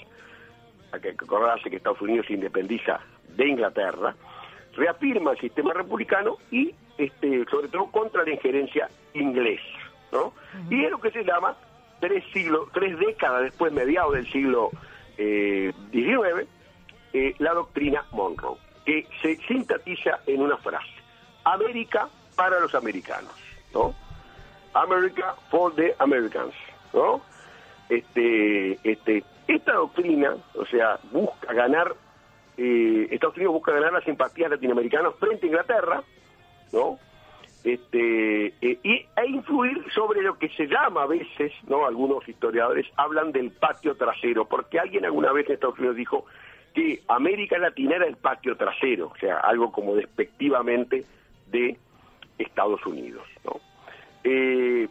hay 0.92 1.00
que 1.00 1.10
acordarse 1.10 1.70
que 1.70 1.76
Estados 1.76 2.02
Unidos 2.02 2.26
se 2.26 2.34
independiza 2.34 3.00
de 3.34 3.48
Inglaterra, 3.48 4.14
reafirma 4.76 5.32
el 5.32 5.38
sistema 5.38 5.72
republicano 5.72 6.36
y, 6.50 6.74
este, 6.98 7.46
sobre 7.46 7.68
todo, 7.68 7.86
contra 7.86 8.24
la 8.24 8.30
injerencia 8.30 8.88
inglesa, 9.14 9.62
¿no? 10.12 10.34
Y 10.68 10.84
es 10.84 10.90
lo 10.90 11.00
que 11.00 11.10
se 11.10 11.24
llama 11.24 11.56
tres 12.00 12.24
siglos, 12.30 12.68
tres 12.74 12.98
décadas 12.98 13.42
después, 13.42 13.72
mediados 13.72 14.12
del 14.12 14.30
siglo 14.30 14.70
eh, 15.16 15.72
XIX, 15.92 16.46
eh, 17.14 17.34
la 17.38 17.54
doctrina 17.54 18.04
Monroe, 18.12 18.58
que 18.84 19.06
se 19.22 19.36
sintetiza 19.46 20.20
en 20.26 20.42
una 20.42 20.58
frase: 20.58 20.92
América 21.44 22.10
para 22.34 22.60
los 22.60 22.74
americanos, 22.74 23.32
¿no? 23.72 23.94
America 24.74 25.36
for 25.50 25.74
the 25.74 25.94
Americans, 25.98 26.54
¿no? 26.92 27.20
Este, 27.88 28.78
este, 28.82 29.24
esta 29.46 29.72
doctrina, 29.74 30.36
o 30.54 30.64
sea, 30.66 30.98
busca 31.12 31.52
ganar, 31.52 31.94
eh, 32.56 33.08
Estados 33.10 33.36
Unidos 33.36 33.54
busca 33.54 33.72
ganar 33.72 33.92
la 33.92 34.00
simpatía 34.00 34.48
latinoamericana 34.48 35.10
frente 35.12 35.46
a 35.46 35.48
Inglaterra, 35.48 36.02
¿no? 36.72 36.98
Este, 37.62 38.46
eh, 38.60 38.78
y, 38.82 39.06
e 39.16 39.26
influir 39.26 39.84
sobre 39.94 40.20
lo 40.22 40.38
que 40.38 40.50
se 40.50 40.66
llama 40.66 41.04
a 41.04 41.06
veces, 41.06 41.52
¿no? 41.66 41.86
Algunos 41.86 42.28
historiadores 42.28 42.86
hablan 42.96 43.32
del 43.32 43.50
patio 43.52 43.96
trasero, 43.96 44.44
porque 44.44 44.78
alguien 44.78 45.04
alguna 45.04 45.32
vez 45.32 45.46
en 45.46 45.54
Estados 45.54 45.78
Unidos 45.78 45.96
dijo 45.96 46.26
que 46.74 47.02
América 47.08 47.56
Latina 47.58 47.96
era 47.96 48.06
el 48.06 48.16
patio 48.16 48.56
trasero, 48.56 49.12
o 49.14 49.16
sea, 49.18 49.38
algo 49.38 49.70
como 49.72 49.94
despectivamente 49.94 51.04
de 51.46 51.78
Estados 52.38 52.84
Unidos, 52.86 53.26
¿no? 53.44 53.60
Eh, 54.24 54.88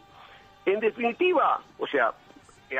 en 0.66 0.80
definitiva, 0.80 1.60
o 1.78 1.86
sea, 1.86 2.12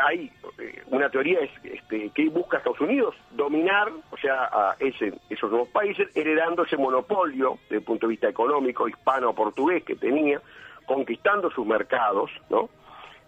hay 0.06 0.30
eh, 0.58 0.82
una 0.86 1.10
teoría 1.10 1.40
es 1.40 1.50
este, 1.64 2.10
que 2.10 2.28
busca 2.28 2.58
Estados 2.58 2.80
Unidos 2.80 3.14
dominar, 3.32 3.90
o 4.10 4.16
sea, 4.16 4.44
a 4.44 4.76
ese, 4.78 5.14
esos 5.28 5.50
nuevos 5.50 5.68
países, 5.68 6.08
heredando 6.14 6.64
ese 6.64 6.76
monopolio 6.76 7.58
desde 7.64 7.76
el 7.76 7.82
punto 7.82 8.06
de 8.06 8.12
vista 8.12 8.28
económico 8.28 8.88
hispano-portugués 8.88 9.84
que 9.84 9.96
tenía, 9.96 10.40
conquistando 10.86 11.50
sus 11.50 11.66
mercados, 11.66 12.30
¿no? 12.50 12.68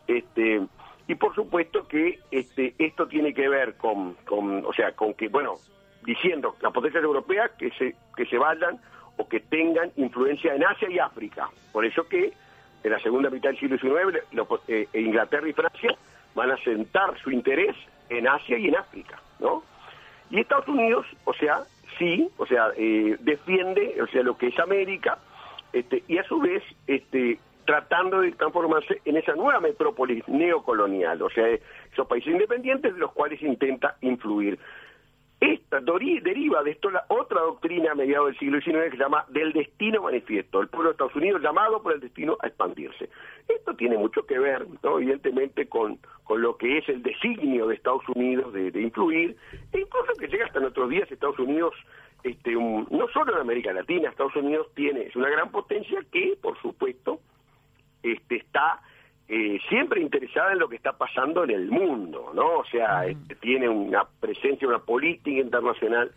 Este, 0.06 0.62
y 1.08 1.14
por 1.14 1.34
supuesto 1.34 1.86
que 1.86 2.20
este, 2.30 2.74
esto 2.78 3.06
tiene 3.06 3.32
que 3.32 3.48
ver 3.48 3.76
con, 3.76 4.14
con, 4.26 4.64
o 4.64 4.72
sea, 4.72 4.92
con 4.92 5.14
que, 5.14 5.28
bueno, 5.28 5.54
diciendo 6.04 6.56
las 6.60 6.72
potencias 6.72 7.02
europeas 7.02 7.50
que 7.58 7.70
se, 7.72 7.94
que 8.16 8.26
se 8.26 8.38
vayan 8.38 8.80
o 9.16 9.28
que 9.28 9.40
tengan 9.40 9.90
influencia 9.96 10.54
en 10.54 10.64
Asia 10.64 10.90
y 10.90 10.99
África. 10.99 11.49
Por 11.73 11.85
eso 11.85 12.06
que 12.08 12.32
en 12.85 12.90
la 12.90 13.00
segunda 13.00 13.30
mitad 13.30 13.50
del 13.50 13.58
siglo 13.58 13.78
XIX 13.78 14.23
eh, 14.68 14.88
Inglaterra 14.94 15.49
y 15.49 15.52
Francia 15.52 15.96
van 16.35 16.50
a 16.50 16.56
sentar 16.58 17.18
su 17.18 17.30
interés 17.30 17.75
en 18.08 18.28
Asia 18.28 18.58
y 18.58 18.68
en 18.68 18.76
África, 18.76 19.20
¿no? 19.40 19.62
Y 20.30 20.40
Estados 20.40 20.68
Unidos, 20.68 21.06
o 21.25 21.32
sea, 21.35 21.64
sí, 21.99 22.28
o 22.37 22.46
sea, 22.46 22.70
eh, 22.76 23.16
defiende, 23.20 24.00
o 24.02 24.06
sea, 24.06 24.23
lo 24.23 24.37
que 24.37 24.49
es 24.49 24.58
América, 24.58 25.18
este, 25.73 26.02
y 26.08 26.18
a 26.18 26.25
su 26.25 26.40
vez, 26.40 26.62
este, 26.87 27.38
tratando 27.64 28.20
de 28.20 28.32
transformarse 28.32 29.00
en 29.04 29.16
esa 29.16 29.35
nueva 29.35 29.61
metrópolis 29.61 30.26
neocolonial, 30.28 31.20
o 31.23 31.30
sea, 31.30 31.46
esos 31.92 32.06
países 32.06 32.32
independientes 32.32 32.94
de 32.94 33.00
los 33.00 33.12
cuales 33.12 33.42
intenta 33.42 33.96
influir. 34.00 34.58
Esta 35.40 35.80
deriva 35.80 36.62
de 36.62 36.70
esto 36.70 36.90
la 36.90 37.04
otra 37.08 37.42
doctrina 37.42 37.92
a 37.92 37.94
mediados 37.94 38.28
del 38.28 38.38
siglo 38.38 38.60
XIX 38.60 38.84
que 38.84 38.96
se 38.96 39.02
llama 39.02 39.26
del 39.28 39.52
destino 39.52 40.02
manifiesto, 40.02 40.62
el 40.62 40.68
pueblo 40.68 40.88
de 40.88 40.92
Estados 40.92 41.14
Unidos 41.14 41.42
llamado 41.42 41.82
por 41.82 41.92
el 41.92 42.00
destino 42.00 42.38
a 42.40 42.46
expandirse. 42.46 43.10
Esto 43.46 43.74
tiene 43.76 43.98
mucho 43.98 44.24
que 44.24 44.38
ver, 44.38 44.66
¿no? 44.82 44.98
evidentemente, 44.98 45.68
con, 45.68 45.98
con 46.24 46.40
lo 46.40 46.56
que 46.56 46.78
es 46.78 46.88
el 46.88 47.02
designio 47.02 47.66
de 47.66 47.74
Estados 47.74 48.08
Unidos 48.14 48.52
de, 48.54 48.80
influir, 48.80 49.36
e 49.72 49.80
incluso 49.80 50.14
que 50.18 50.28
llega 50.28 50.46
hasta 50.46 50.60
nuestros 50.60 50.88
días 50.88 51.10
Estados 51.12 51.38
Unidos, 51.38 51.74
este, 52.22 52.52
no 52.52 53.08
solo 53.12 53.34
en 53.34 53.40
América 53.40 53.72
Latina, 53.74 54.08
Estados 54.08 54.36
Unidos 54.36 54.68
tiene, 54.74 55.02
es 55.02 55.16
una 55.16 55.28
gran 55.28 55.50
potencia 55.50 56.00
que, 56.10 56.38
por 56.40 56.60
supuesto, 56.62 57.20
este, 58.02 58.36
está 58.36 58.80
eh, 59.28 59.59
siempre 59.68 60.00
interesada 60.00 60.52
en 60.52 60.61
lo 60.61 60.68
que 60.68 60.76
está 60.76 60.92
pasando 60.92 61.42
en 61.45 61.50
el 61.50 61.71
mundo, 61.71 62.30
¿no? 62.35 62.59
O 62.59 62.64
sea, 62.66 63.06
este, 63.06 63.35
tiene 63.35 63.68
una 63.68 64.04
presencia, 64.21 64.68
una 64.68 64.78
política 64.78 65.40
internacional 65.40 66.12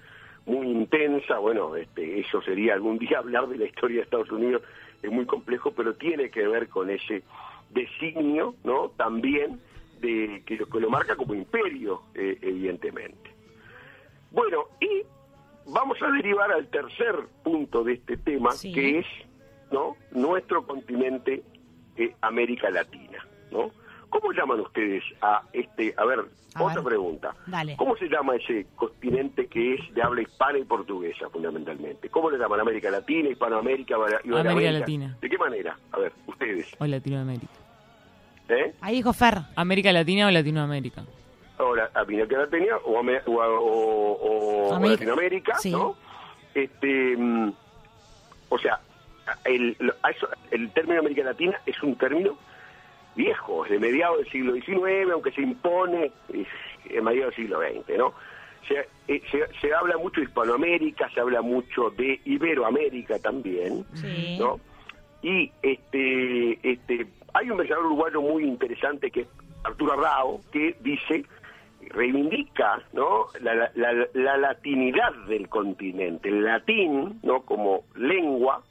muy 0.46 0.68
intensa. 0.68 1.40
Bueno, 1.40 1.76
este, 1.76 2.20
eso 2.20 2.42
sería 2.42 2.74
algún 2.74 3.00
día 3.00 3.18
hablar 3.20 3.48
de 3.48 3.58
la 3.58 3.66
historia 3.66 3.98
de 3.98 4.04
Estados 4.04 4.32
Unidos, 4.32 4.62
es 5.02 5.12
muy 5.12 5.26
complejo, 5.26 5.72
pero 5.72 5.96
tiene 5.96 6.30
que 6.30 6.48
ver 6.48 6.68
con 6.70 6.90
ese 6.90 7.24
designio, 7.72 8.56
¿no? 8.64 8.90
También 8.98 9.60
de 10.02 10.44
que 10.46 10.58
lo, 10.58 10.68
que 10.68 10.80
lo 10.80 10.90
marca 10.90 11.16
como 11.16 11.34
imperio, 11.34 12.02
eh, 12.16 12.38
evidentemente. 12.42 13.30
Bueno, 14.32 14.66
y 14.80 15.04
vamos 15.66 16.02
a 16.02 16.12
derivar 16.12 16.52
al 16.52 16.68
tercer 16.68 17.16
punto 17.44 17.84
de 17.84 17.94
este 17.94 18.18
tema, 18.18 18.52
Sí. 18.52 18.72
que 18.72 19.00
es 19.00 19.06
¿no? 19.72 19.96
nuestro 20.12 20.66
continente 20.66 21.44
eh, 22.00 22.16
América 22.22 22.70
Latina, 22.70 23.26
¿no? 23.52 23.72
¿Cómo 24.10 24.32
llaman 24.32 24.60
ustedes 24.62 25.04
a 25.22 25.44
este, 25.54 25.94
a 25.96 26.04
ver, 26.06 26.20
A 26.56 26.64
otra 26.64 26.76
ver, 26.78 26.84
pregunta. 26.86 27.36
dale. 27.46 27.76
¿Cómo 27.78 27.96
se 27.98 28.08
llama 28.10 28.36
ese 28.38 28.66
continente 28.76 29.46
que 29.48 29.76
es 29.76 29.94
de 29.94 30.02
habla 30.02 30.24
hispana 30.24 30.58
y 30.58 30.64
portuguesa 30.64 31.30
fundamentalmente? 31.30 32.10
¿Cómo 32.10 32.32
le 32.32 32.40
llaman 32.40 32.60
América 32.62 32.90
Latina, 32.90 33.30
Hispanoamérica, 33.30 33.96
Iberoamérica? 34.24 34.52
América 34.52 34.72
Latina. 34.80 35.18
¿De 35.22 35.30
qué 35.30 35.38
manera? 35.38 35.78
A 35.92 36.00
ver, 36.00 36.12
ustedes, 36.26 36.68
O 36.80 36.86
Latinoamérica. 36.88 37.54
¿eh? 38.50 38.74
Ahí 38.82 38.96
dijo 38.96 39.14
Fer. 39.14 39.36
América 39.56 39.92
Latina 39.92 40.26
o 40.28 40.32
Latinoamérica. 40.32 41.04
Ahora, 41.60 41.92
América 41.94 42.38
Latina 42.38 42.78
o, 42.86 42.98
Ame- 43.00 43.22
o, 43.28 43.32
o- 43.34 44.14
o- 44.14 44.70
o 44.70 44.74
América- 44.74 45.04
Latinoamérica, 45.06 45.56
sí. 45.60 45.70
¿no? 45.72 45.96
Este, 46.56 47.16
mm, 47.16 47.54
o 48.50 48.58
sea, 48.58 48.80
el, 49.46 49.76
lo- 49.80 49.94
a 50.04 50.12
eso- 50.12 50.30
el 50.52 50.70
término 50.72 51.00
América 51.00 51.24
Latina 51.24 51.60
es 51.66 51.82
un 51.84 51.96
término 51.96 52.38
viejo, 53.16 53.66
es 53.66 53.72
de 53.72 53.80
mediados 53.80 54.18
del 54.20 54.30
siglo 54.32 54.54
XIX, 54.54 55.12
aunque 55.12 55.32
se 55.32 55.42
impone 55.42 56.12
en 56.90 57.04
mediados 57.04 57.36
del 57.36 57.46
siglo 57.46 57.60
XX, 57.60 57.98
¿no? 57.98 58.14
Se, 58.68 58.88
eh, 59.08 59.22
se, 59.32 59.48
se 59.60 59.74
habla 59.74 59.98
mucho 59.98 60.20
de 60.22 60.28
Hispanoamérica, 60.28 61.10
se 61.14 61.20
habla 61.20 61.42
mucho 61.42 61.90
de 61.92 62.20
Iberoamérica 62.26 63.18
también, 63.20 63.86
Sí. 63.96 64.38
¿no? 64.40 64.60
Y 65.22 65.52
este, 65.62 66.60
este, 66.70 67.08
hay 67.34 67.50
un 67.50 67.58
pensador 67.58 67.86
uruguayo 67.88 68.22
muy 68.22 68.44
interesante 68.44 69.12
que 69.12 69.22
es 69.22 69.28
Arturo 69.64 69.96
Rao, 69.96 70.40
que 70.52 70.76
dice, 70.82 71.26
reivindica 71.90 72.82
¿no? 72.94 73.26
la, 73.42 73.54
la- 73.56 73.72
la- 73.76 74.08
la 74.14 74.38
latinidad 74.38 75.14
del 75.28 75.50
continente, 75.50 76.30
el 76.30 76.44
latín 76.44 77.20
¿no? 77.24 77.42
como 77.42 77.84
lengua, 77.96 78.62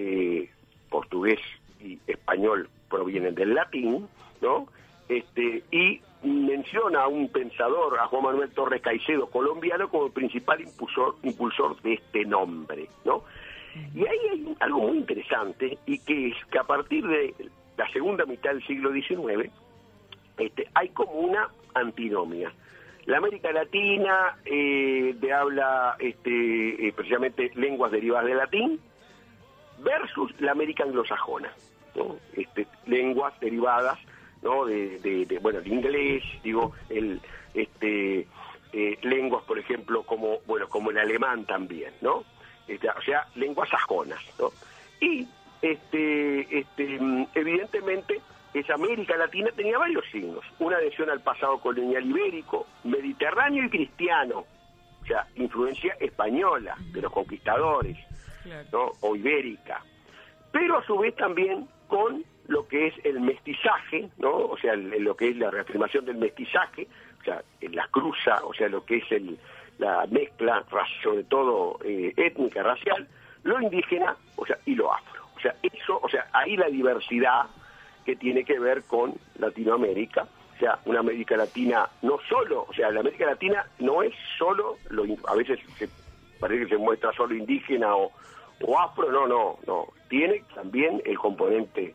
eh, 0.00 0.48
portugués 0.88 1.40
y 1.80 1.98
español 2.06 2.68
provienen 2.88 3.34
del 3.34 3.54
latín, 3.54 4.06
¿no? 4.40 4.68
Este, 5.08 5.64
y 5.72 6.00
menciona 6.22 7.02
a 7.02 7.08
un 7.08 7.28
pensador, 7.30 7.98
a 7.98 8.06
Juan 8.06 8.22
Manuel 8.22 8.50
Torres 8.50 8.80
Caicedo, 8.80 9.26
colombiano, 9.26 9.88
como 9.88 10.06
el 10.06 10.12
principal 10.12 10.60
impulsor, 10.60 11.16
impulsor 11.24 11.82
de 11.82 11.94
este 11.94 12.24
nombre, 12.24 12.88
¿no? 13.04 13.24
Y 13.92 14.06
ahí 14.06 14.18
hay 14.30 14.56
algo 14.60 14.80
muy 14.80 14.98
interesante, 14.98 15.78
y 15.84 15.98
que 15.98 16.28
es 16.28 16.36
que 16.50 16.58
a 16.58 16.64
partir 16.64 17.04
de 17.04 17.34
la 17.76 17.90
segunda 17.90 18.24
mitad 18.24 18.50
del 18.50 18.64
siglo 18.66 18.92
XIX, 18.92 19.50
este, 20.38 20.68
hay 20.74 20.90
como 20.90 21.12
una 21.12 21.48
antinomia. 21.74 22.52
La 23.06 23.18
América 23.18 23.50
Latina 23.50 24.36
eh, 24.44 25.16
de 25.18 25.32
habla 25.32 25.96
este, 25.98 26.88
eh, 26.88 26.92
precisamente 26.94 27.50
lenguas 27.56 27.90
derivadas 27.90 28.26
del 28.26 28.36
latín 28.36 28.80
versus 29.80 30.32
la 30.40 30.52
América 30.52 30.84
anglosajona, 30.84 31.50
este, 32.34 32.66
lenguas 32.86 33.38
derivadas 33.40 33.98
¿no? 34.42 34.64
de, 34.64 34.98
de- 35.00 35.38
bueno, 35.40 35.58
el 35.60 35.66
inglés, 35.66 36.22
digo, 36.44 36.72
el, 36.88 37.20
este, 37.54 38.26
eh, 38.72 38.98
lenguas, 39.02 39.42
por 39.44 39.58
ejemplo, 39.58 40.02
como 40.04 40.38
bueno 40.46 40.68
como 40.68 40.90
el 40.90 40.98
alemán 40.98 41.44
también, 41.44 41.92
¿no? 42.00 42.24
Este, 42.68 42.88
o 42.90 43.02
sea, 43.02 43.26
lenguas 43.34 43.68
sajonas, 43.70 44.20
¿no? 44.38 44.50
Y 45.00 45.26
este, 45.62 46.58
este, 46.58 46.98
evidentemente 47.34 48.20
esa 48.54 48.74
América 48.74 49.16
Latina 49.16 49.50
tenía 49.56 49.78
varios 49.78 50.04
signos, 50.12 50.44
una 50.58 50.76
adhesión 50.76 51.10
al 51.10 51.20
pasado 51.20 51.58
colonial 51.58 52.04
ibérico, 52.06 52.66
mediterráneo 52.84 53.64
y 53.64 53.70
cristiano, 53.70 54.44
sea, 55.06 55.26
influencia 55.36 55.94
española, 56.00 56.76
de 56.92 57.00
los 57.02 57.10
conquistadores, 57.12 57.96
¿no? 58.72 58.92
o 59.00 59.16
ibérica, 59.16 59.82
pero 60.52 60.78
a 60.78 60.84
su 60.84 60.98
vez 60.98 61.14
también 61.16 61.68
con 61.88 62.24
lo 62.46 62.66
que 62.66 62.86
es 62.88 62.94
el 63.04 63.20
mestizaje, 63.20 64.08
¿no? 64.18 64.30
O 64.34 64.56
sea, 64.58 64.72
el- 64.72 65.02
lo 65.04 65.14
que 65.16 65.28
es 65.28 65.36
la 65.36 65.50
reafirmación 65.50 66.04
del 66.06 66.16
mestizaje, 66.16 66.86
o 67.20 67.24
sea, 67.24 67.42
la 67.60 67.86
cruza, 67.88 68.42
o 68.44 68.54
sea, 68.54 68.68
lo 68.68 68.84
que 68.84 68.96
es 68.98 69.12
el, 69.12 69.38
la 69.78 70.06
mezcla, 70.10 70.64
sobre 71.02 71.24
todo 71.24 71.78
eh, 71.84 72.12
étnica, 72.16 72.62
racial, 72.62 73.06
lo 73.44 73.60
indígena, 73.60 74.16
o 74.36 74.46
sea, 74.46 74.58
y 74.64 74.74
lo 74.74 74.92
afro. 74.92 75.22
O 75.36 75.40
sea, 75.40 75.54
eso, 75.62 76.00
o 76.02 76.08
sea, 76.08 76.26
ahí 76.32 76.56
la 76.56 76.68
diversidad 76.68 77.42
que 78.04 78.16
tiene 78.16 78.44
que 78.44 78.58
ver 78.58 78.82
con 78.84 79.14
Latinoamérica, 79.38 80.26
o 80.56 80.58
sea, 80.58 80.78
una 80.86 81.00
América 81.00 81.36
Latina 81.36 81.88
no 82.02 82.18
solo, 82.28 82.64
o 82.68 82.72
sea, 82.72 82.90
la 82.90 83.00
América 83.00 83.26
Latina 83.26 83.66
no 83.78 84.02
es 84.02 84.12
solo, 84.38 84.78
lo, 84.90 85.04
a 85.26 85.34
veces 85.36 85.60
se, 85.78 85.88
parece 86.38 86.64
que 86.64 86.70
se 86.70 86.78
muestra 86.78 87.12
solo 87.12 87.34
indígena 87.34 87.94
o, 87.94 88.10
afro, 88.78 89.10
no, 89.10 89.26
no, 89.26 89.58
no, 89.66 89.86
tiene 90.08 90.42
también 90.54 91.02
el 91.04 91.18
componente 91.18 91.94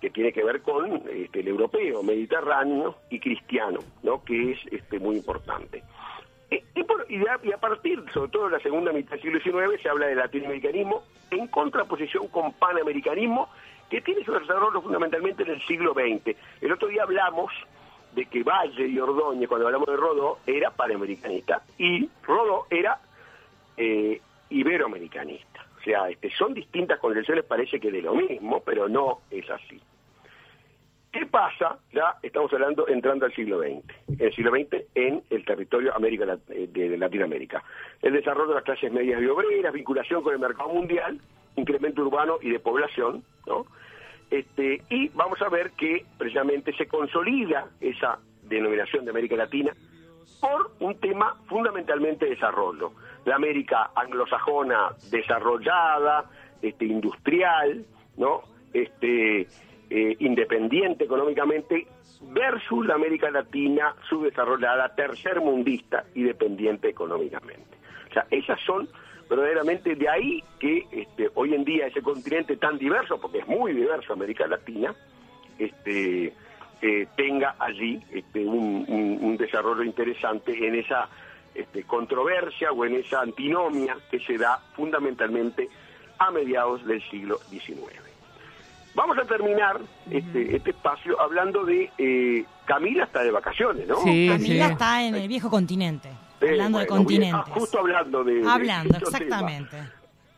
que 0.00 0.10
tiene 0.10 0.32
que 0.32 0.44
ver 0.44 0.60
con 0.62 1.02
este, 1.08 1.40
el 1.40 1.48
europeo, 1.48 2.02
mediterráneo 2.02 2.96
y 3.10 3.18
cristiano, 3.18 3.80
¿no? 4.02 4.22
que 4.22 4.52
es 4.52 4.58
este, 4.70 4.98
muy 4.98 5.16
importante. 5.16 5.82
Eh, 6.50 6.62
Y, 7.08 7.16
y 7.16 7.26
a, 7.26 7.38
y 7.42 7.52
a 7.52 7.58
partir, 7.58 8.02
sobre 8.12 8.30
todo 8.30 8.46
de 8.46 8.52
la 8.52 8.60
segunda 8.60 8.92
mitad 8.92 9.16
del 9.16 9.22
siglo 9.22 9.40
XIX, 9.40 9.82
se 9.82 9.88
habla 9.88 10.06
de 10.06 10.14
latinoamericanismo 10.14 11.02
en 11.30 11.46
contraposición 11.48 12.28
con 12.28 12.52
panamericanismo, 12.52 13.48
que 13.90 14.00
tiene 14.00 14.24
su 14.24 14.32
desarrollo 14.32 14.80
fundamentalmente 14.80 15.42
en 15.42 15.50
el 15.50 15.62
siglo 15.66 15.92
XX. 15.92 16.36
El 16.60 16.72
otro 16.72 16.88
día 16.88 17.02
hablamos 17.02 17.52
de 18.14 18.26
que 18.26 18.42
Valle 18.42 18.86
y 18.86 18.98
Ordóñez, 18.98 19.48
cuando 19.48 19.66
hablamos 19.66 19.88
de 19.88 19.96
Rodó, 19.96 20.38
era 20.46 20.70
panamericanista 20.70 21.62
y 21.78 22.08
Rodó 22.22 22.66
era 22.70 22.98
eh, 23.76 24.20
iberoamericanista. 24.50 25.66
O 25.78 25.82
sea, 25.84 26.08
este, 26.08 26.30
son 26.30 26.54
distintas 26.54 26.98
concepciones, 26.98 27.44
parece 27.44 27.78
que 27.78 27.90
de 27.90 28.02
lo 28.02 28.14
mismo, 28.14 28.62
pero 28.64 28.88
no 28.88 29.20
es 29.30 29.48
así. 29.50 29.80
¿Qué 31.12 31.26
pasa? 31.26 31.78
Ya 31.92 32.16
estamos 32.22 32.52
hablando 32.52 32.88
entrando 32.88 33.26
al 33.26 33.34
siglo 33.34 33.60
XX. 33.60 34.18
El 34.20 34.34
siglo 34.34 34.50
XX 34.50 34.84
en 34.96 35.22
el 35.30 35.44
territorio 35.44 35.94
América, 35.94 36.38
eh, 36.48 36.68
de 36.72 36.98
Latinoamérica. 36.98 37.62
El 38.02 38.14
desarrollo 38.14 38.48
de 38.48 38.54
las 38.56 38.64
clases 38.64 38.92
medias 38.92 39.22
y 39.22 39.26
obreras, 39.26 39.72
vinculación 39.72 40.22
con 40.22 40.32
el 40.32 40.40
mercado 40.40 40.70
mundial, 40.70 41.20
incremento 41.54 42.02
urbano 42.02 42.38
y 42.42 42.50
de 42.50 42.58
población, 42.58 43.22
¿no? 43.46 43.64
Este, 44.30 44.82
y 44.90 45.08
vamos 45.10 45.40
a 45.42 45.48
ver 45.48 45.70
que 45.72 46.04
precisamente 46.18 46.72
se 46.72 46.86
consolida 46.86 47.68
esa 47.80 48.18
denominación 48.42 49.04
de 49.04 49.12
América 49.12 49.36
Latina 49.36 49.72
por 50.40 50.72
un 50.80 50.98
tema 51.00 51.36
fundamentalmente 51.46 52.26
de 52.26 52.32
desarrollo. 52.32 52.92
La 53.24 53.36
América 53.36 53.90
anglosajona 53.94 54.90
desarrollada, 55.10 56.24
este, 56.60 56.84
industrial, 56.86 57.84
¿no? 58.16 58.42
Este, 58.72 59.46
eh, 59.90 60.16
independiente 60.18 61.04
económicamente, 61.04 61.86
versus 62.32 62.86
la 62.86 62.94
América 62.94 63.30
Latina 63.30 63.94
subdesarrollada, 64.08 64.94
tercermundista 64.94 66.04
y 66.14 66.22
dependiente 66.22 66.88
económicamente. 66.88 67.76
O 68.10 68.12
sea, 68.12 68.26
esas 68.30 68.60
son 68.60 68.88
verdaderamente 69.28 69.94
de 69.94 70.08
ahí 70.08 70.44
que 70.58 70.86
este, 70.90 71.30
hoy 71.34 71.54
en 71.54 71.64
día 71.64 71.86
ese 71.86 72.02
continente 72.02 72.56
tan 72.56 72.78
diverso, 72.78 73.20
porque 73.20 73.38
es 73.38 73.46
muy 73.46 73.72
diverso 73.72 74.12
América 74.12 74.46
Latina, 74.46 74.94
este, 75.58 76.32
eh, 76.82 77.06
tenga 77.16 77.54
allí 77.58 78.02
este, 78.12 78.44
un, 78.44 78.84
un- 78.88 79.18
un 79.22 79.36
desarrollo 79.36 79.82
interesante 79.82 80.52
en 80.66 80.74
esa 80.76 81.08
este, 81.54 81.84
controversia 81.84 82.72
o 82.72 82.84
en 82.84 82.96
esa 82.96 83.20
antinomia 83.20 83.96
que 84.10 84.18
se 84.20 84.36
da 84.38 84.58
fundamentalmente 84.74 85.68
a 86.18 86.30
mediados 86.30 86.84
del 86.86 87.02
siglo 87.10 87.38
XIX. 87.50 87.78
Vamos 88.94 89.18
a 89.18 89.24
terminar 89.24 89.80
este, 90.10 90.56
este 90.56 90.70
espacio 90.70 91.20
hablando 91.20 91.64
de 91.64 91.90
eh, 91.98 92.44
Camila 92.64 93.04
está 93.04 93.22
de 93.24 93.30
vacaciones, 93.32 93.88
¿no? 93.88 93.96
Sí, 94.02 94.28
Camila 94.30 94.66
sí. 94.66 94.72
está 94.72 95.02
en 95.04 95.14
el 95.16 95.26
viejo 95.28 95.50
continente. 95.50 96.08
Eh, 96.40 96.50
hablando 96.50 96.78
de 96.78 96.84
bien, 96.84 96.92
ah, 96.92 96.96
continentes. 96.96 97.54
justo 97.54 97.78
hablando 97.80 98.22
de... 98.24 98.42
Hablando, 98.48 98.98
exactamente. 98.98 99.76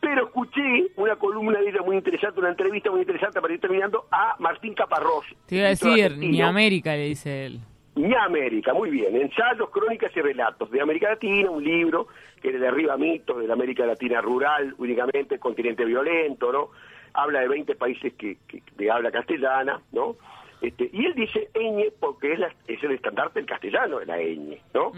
Pero 0.09 0.27
escuché 0.27 0.87
una 0.97 1.16
columna 1.16 1.59
de 1.59 1.71
ella 1.71 1.83
muy 1.83 1.97
interesante, 1.97 2.38
una 2.38 2.51
entrevista 2.51 2.90
muy 2.92 3.01
interesante 3.01 3.40
para 3.40 3.53
ir 3.53 3.61
terminando 3.61 4.05
a 4.11 4.37
Martín 4.38 4.73
Caparrós. 4.75 5.25
Te 5.47 5.57
iba 5.57 5.66
a 5.66 5.71
decir, 5.71 6.16
ni 6.16 6.40
América, 6.40 6.95
le 6.95 7.07
dice 7.07 7.47
él. 7.47 7.59
Ni 7.97 8.14
América, 8.14 8.73
muy 8.73 8.90
bien. 8.90 9.16
Ensayos, 9.16 9.69
crónicas 9.71 10.14
y 10.16 10.21
relatos 10.21 10.71
de 10.71 10.81
América 10.81 11.09
Latina, 11.09 11.51
un 11.51 11.64
libro 11.64 12.07
que 12.40 12.53
le 12.53 12.59
derriba 12.59 12.97
mitos 12.97 13.38
de 13.38 13.49
la 13.49 13.55
América 13.55 13.85
Latina 13.85 14.21
rural, 14.21 14.75
únicamente 14.79 15.38
continente 15.40 15.85
violento, 15.85 16.53
¿no? 16.53 16.69
Habla 17.14 17.40
de 17.40 17.49
20 17.49 17.75
países 17.75 18.12
que, 18.14 18.37
que- 18.47 18.62
de 18.77 18.90
habla 18.90 19.11
castellana, 19.11 19.81
¿no? 19.92 20.14
Este, 20.61 20.88
y 20.92 21.05
él 21.07 21.14
dice 21.14 21.49
ñ 21.55 21.90
porque 21.99 22.35
es, 22.35 22.38
la- 22.38 22.55
es 22.69 22.83
el 22.85 22.92
estandarte 22.92 23.40
del 23.40 23.47
castellano, 23.49 23.99
de 23.99 24.07
la 24.07 24.19
ñ, 24.19 24.57
¿no? 24.73 24.92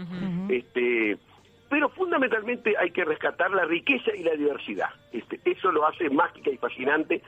este, 0.49 1.17
pero 1.69 1.89
fundamentalmente 1.89 2.75
hay 2.77 2.91
que 2.91 3.05
rescatar 3.05 3.51
la 3.51 3.65
riqueza 3.65 4.15
y 4.15 4.23
la 4.23 4.33
diversidad. 4.35 4.89
Este, 5.11 5.39
eso 5.45 5.71
lo 5.71 5.87
hace 5.87 6.09
mágica 6.09 6.49
y 6.49 6.57
fascinante. 6.57 7.21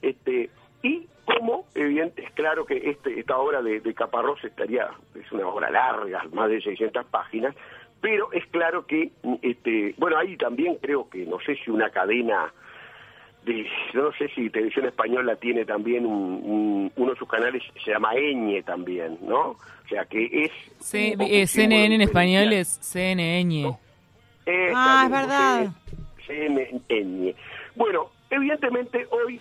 Este, 0.00 0.50
y 0.82 1.06
como 1.24 1.66
evidente 1.74 2.24
es 2.24 2.30
claro 2.32 2.64
que 2.64 2.76
este, 2.76 3.18
esta 3.18 3.36
obra 3.38 3.60
de, 3.62 3.80
de 3.80 3.94
Caparrós 3.94 4.42
estaría, 4.44 4.88
es 5.14 5.30
una 5.32 5.46
obra 5.48 5.70
larga, 5.70 6.22
más 6.32 6.48
de 6.48 6.60
600 6.62 7.04
páginas, 7.06 7.54
pero 8.00 8.32
es 8.32 8.46
claro 8.46 8.86
que, 8.86 9.10
este, 9.42 9.94
bueno, 9.98 10.16
ahí 10.16 10.36
también 10.36 10.76
creo 10.76 11.10
que, 11.10 11.26
no 11.26 11.40
sé 11.40 11.56
si 11.64 11.70
una 11.70 11.90
cadena 11.90 12.52
de, 13.44 13.66
no 13.94 14.12
sé 14.12 14.28
si 14.34 14.50
Televisión 14.50 14.86
Española 14.86 15.34
tiene 15.36 15.64
también 15.64 16.06
un, 16.06 16.40
un- 16.44 16.92
uno 16.96 17.12
de 17.12 17.18
sus 17.18 17.28
canales, 17.28 17.62
se 17.84 17.90
llama 17.90 18.14
Eñe 18.14 18.62
también, 18.62 19.18
¿no? 19.22 19.50
O 19.50 19.88
sea 19.88 20.04
que 20.04 20.24
es... 20.44 20.52
Poco 21.16 21.30
eh, 21.30 21.46
CNN 21.46 21.94
en 21.94 22.00
español 22.02 22.52
es 22.52 22.68
CNN. 22.82 23.76
Esa 24.48 25.02
Ah, 25.02 25.04
es 25.04 25.10
verdad. 25.10 25.68
Bueno, 27.76 28.10
evidentemente 28.30 29.06
hoy, 29.10 29.38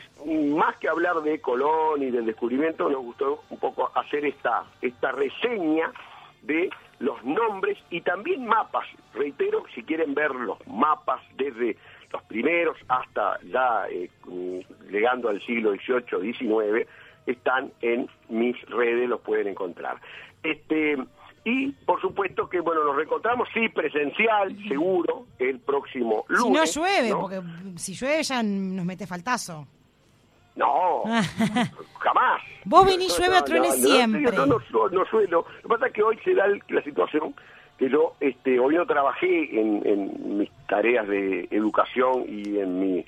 más 0.54 0.78
que 0.80 0.90
hablar 0.90 1.22
de 1.22 1.40
Colón 1.40 2.04
y 2.04 2.12
del 2.12 2.26
descubrimiento, 2.26 2.90
nos 2.90 3.04
gustó 3.04 3.44
un 3.50 3.58
poco 3.58 3.90
hacer 3.96 4.26
esta, 4.26 4.66
esta 4.82 5.14
reseña 5.14 5.94
de 6.42 6.70
los 7.00 7.24
nombres 7.24 7.78
y 7.90 8.02
también 8.02 8.46
mapas. 8.46 8.86
Reitero, 9.14 9.64
si 9.74 9.84
quieren 9.84 10.14
ver 10.14 10.36
los 10.36 10.58
mapas 10.68 11.22
desde 11.38 11.78
los 12.12 12.22
primeros 12.24 12.78
hasta 12.90 13.40
ya 13.44 13.88
eh, 13.90 14.10
mm, 14.26 14.60
llegando 14.92 15.30
al 15.30 15.42
siglo 15.42 15.72
XVIII, 15.72 16.34
XIX, 16.34 16.88
están 17.26 17.72
en 17.82 18.10
mis 18.28 18.60
redes, 18.70 19.08
los 19.08 19.22
pueden 19.22 19.48
encontrar. 19.48 20.02
Este 20.44 20.98
y 21.46 21.72
por 21.72 22.00
supuesto 22.02 22.50
que 22.50 22.60
bueno 22.60 22.84
nos 22.84 22.96
reencontramos 22.96 23.48
sí 23.54 23.70
presencial 23.70 24.56
seguro 24.68 25.26
el 25.40 25.60
próximo 25.60 26.26
lunes. 26.28 26.70
Si 26.72 26.80
no 26.80 26.86
llueve, 26.86 27.10
¿no? 27.10 27.20
porque 27.22 27.42
si 27.78 27.94
llueve 27.94 28.24
ya 28.24 28.44
nos 28.44 28.86
mete 28.86 29.08
faltazo. 29.08 29.68
No, 30.56 31.04
jamás. 32.00 32.42
Vos 32.66 32.86
venís, 32.86 33.10
No, 33.10 33.18
llueve 33.20 33.36
no, 33.36 33.42
o 33.42 33.44
truene 33.46 33.68
no, 33.68 33.76
no, 33.76 33.80
siempre. 33.80 34.22
No, 34.22 34.60
su- 34.60 34.90
no 34.96 35.06
suelo. 35.06 35.46
Lo 35.58 35.62
que 35.62 35.68
pasa 35.70 35.88
es 35.88 35.94
que 35.94 36.04
hoy 36.04 36.18
se 36.24 36.34
da 36.34 36.48
la 36.70 36.82
situación 36.84 37.36
que 37.78 37.90
yo 37.90 38.16
este, 38.20 38.60
hoy 38.60 38.76
no 38.76 38.86
trabajé 38.88 39.60
en, 39.60 39.86
en 39.86 40.38
mis 40.40 40.50
tareas 40.68 41.08
de 41.08 41.48
educación 41.52 42.26
y 42.28 42.58
en 42.58 42.80
mi 42.80 43.06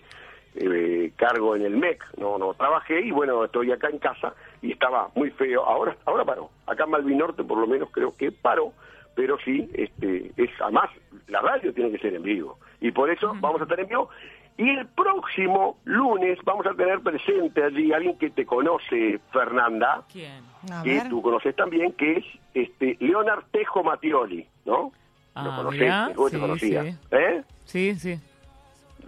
eh, 0.59 1.11
cargo 1.15 1.55
en 1.55 1.63
el 1.63 1.77
MEC. 1.77 2.03
No, 2.17 2.37
no 2.37 2.53
trabajé 2.53 3.01
y 3.01 3.11
bueno, 3.11 3.43
estoy 3.45 3.71
acá 3.71 3.89
en 3.89 3.99
casa 3.99 4.33
y 4.61 4.71
estaba 4.73 5.09
muy 5.15 5.31
feo. 5.31 5.63
Ahora, 5.65 5.95
ahora 6.05 6.25
paró. 6.25 6.49
Acá 6.67 6.83
en 6.83 6.91
Malvin 6.91 7.17
Norte 7.17 7.43
por 7.43 7.57
lo 7.57 7.65
menos 7.67 7.89
creo 7.91 8.15
que 8.15 8.31
paró. 8.31 8.73
Pero 9.15 9.37
sí, 9.43 9.69
este, 9.73 10.31
es 10.37 10.49
además 10.61 10.89
la 11.27 11.41
radio 11.41 11.73
tiene 11.73 11.91
que 11.91 11.97
ser 11.99 12.13
en 12.13 12.23
vivo 12.23 12.57
y 12.79 12.91
por 12.91 13.09
eso 13.09 13.33
vamos 13.39 13.59
a 13.61 13.63
estar 13.63 13.79
en 13.79 13.87
vivo. 13.87 14.09
Y 14.57 14.69
el 14.69 14.87
próximo 14.87 15.77
lunes 15.85 16.37
vamos 16.43 16.65
a 16.67 16.73
tener 16.73 16.99
presente 16.99 17.63
allí 17.63 17.93
alguien 17.93 18.17
que 18.17 18.29
te 18.29 18.45
conoce, 18.45 19.19
Fernanda, 19.31 20.03
¿Quién? 20.11 20.43
Que 20.83 20.95
ver. 20.99 21.09
tú 21.09 21.21
conoces 21.21 21.55
también, 21.55 21.93
que 21.93 22.17
es 22.17 22.25
este 22.53 22.97
Leonard 22.99 23.45
Tejo 23.51 23.83
Matioli, 23.83 24.45
¿no? 24.65 24.91
Lo 25.35 25.51
Ah, 25.51 25.53
conocés, 25.55 25.79
mirá, 25.79 26.09
vos 26.13 26.31
te 26.31 26.39
conocías, 26.39 26.85
sí. 26.87 26.97
¿eh? 27.11 27.43
Sí, 27.63 27.95
sí. 27.95 28.19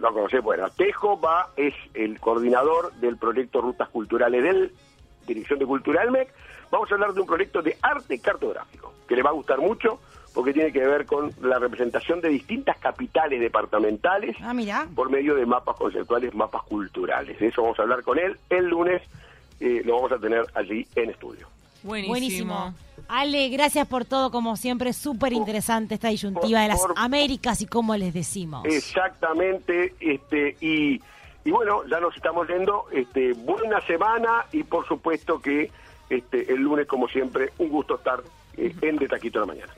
Lo 0.02 0.12
conocés, 0.12 0.42
bueno. 0.42 0.68
Tejo 0.70 1.18
va, 1.20 1.50
es 1.56 1.72
el 1.94 2.18
coordinador 2.18 2.92
del 2.94 3.16
proyecto 3.16 3.60
Rutas 3.60 3.88
Culturales 3.88 4.42
del 4.42 4.72
Dirección 5.26 5.60
de 5.60 5.64
Cultura 5.66 6.00
del 6.02 6.10
MEC. 6.10 6.28
Vamos 6.72 6.90
a 6.90 6.94
hablar 6.94 7.12
de 7.14 7.20
un 7.20 7.26
proyecto 7.26 7.62
de 7.62 7.76
arte 7.80 8.18
cartográfico, 8.18 8.92
que 9.06 9.14
le 9.14 9.22
va 9.22 9.30
a 9.30 9.34
gustar 9.34 9.60
mucho, 9.60 10.00
porque 10.34 10.52
tiene 10.52 10.72
que 10.72 10.84
ver 10.84 11.06
con 11.06 11.30
la 11.42 11.58
representación 11.60 12.20
de 12.20 12.30
distintas 12.30 12.78
capitales 12.78 13.38
departamentales 13.40 14.34
Ah, 14.42 14.52
mira. 14.52 14.88
por 14.94 15.08
medio 15.08 15.36
de 15.36 15.46
mapas 15.46 15.76
conceptuales, 15.76 16.34
mapas 16.34 16.62
culturales. 16.64 17.38
De 17.38 17.46
eso 17.46 17.62
vamos 17.62 17.78
a 17.78 17.82
hablar 17.82 18.02
con 18.02 18.18
él 18.18 18.36
el 18.50 18.66
lunes, 18.66 19.02
eh, 19.60 19.82
lo 19.84 19.94
vamos 19.96 20.10
a 20.12 20.18
tener 20.18 20.44
allí 20.54 20.84
en 20.96 21.10
estudio. 21.10 21.46
Buenísimo. 21.82 22.10
Buenísimo. 22.12 22.74
Ale, 23.08 23.48
gracias 23.50 23.86
por 23.88 24.04
todo, 24.04 24.30
como 24.30 24.56
siempre, 24.56 24.92
súper 24.92 25.32
interesante 25.32 25.94
esta 25.94 26.08
disyuntiva 26.08 26.60
de 26.62 26.68
las 26.68 26.80
por- 26.80 26.94
Américas 26.96 27.60
y 27.60 27.66
cómo 27.66 27.96
les 27.96 28.14
decimos. 28.14 28.64
Exactamente, 28.64 29.94
este, 30.00 30.56
y, 30.60 31.00
y 31.44 31.50
bueno, 31.50 31.82
ya 31.90 32.00
nos 32.00 32.16
estamos 32.16 32.46
yendo, 32.48 32.84
este, 32.92 33.32
buena 33.34 33.80
semana 33.86 34.46
y 34.52 34.62
por 34.62 34.86
supuesto 34.86 35.40
que 35.40 35.70
este, 36.08 36.52
el 36.52 36.60
lunes, 36.60 36.86
como 36.86 37.08
siempre, 37.08 37.50
un 37.58 37.68
gusto 37.68 37.96
estar 37.96 38.22
eh, 38.56 38.74
en 38.82 38.96
De 38.96 39.08
Taquito 39.08 39.40
de 39.40 39.46
la 39.46 39.52
Mañana. 39.52 39.72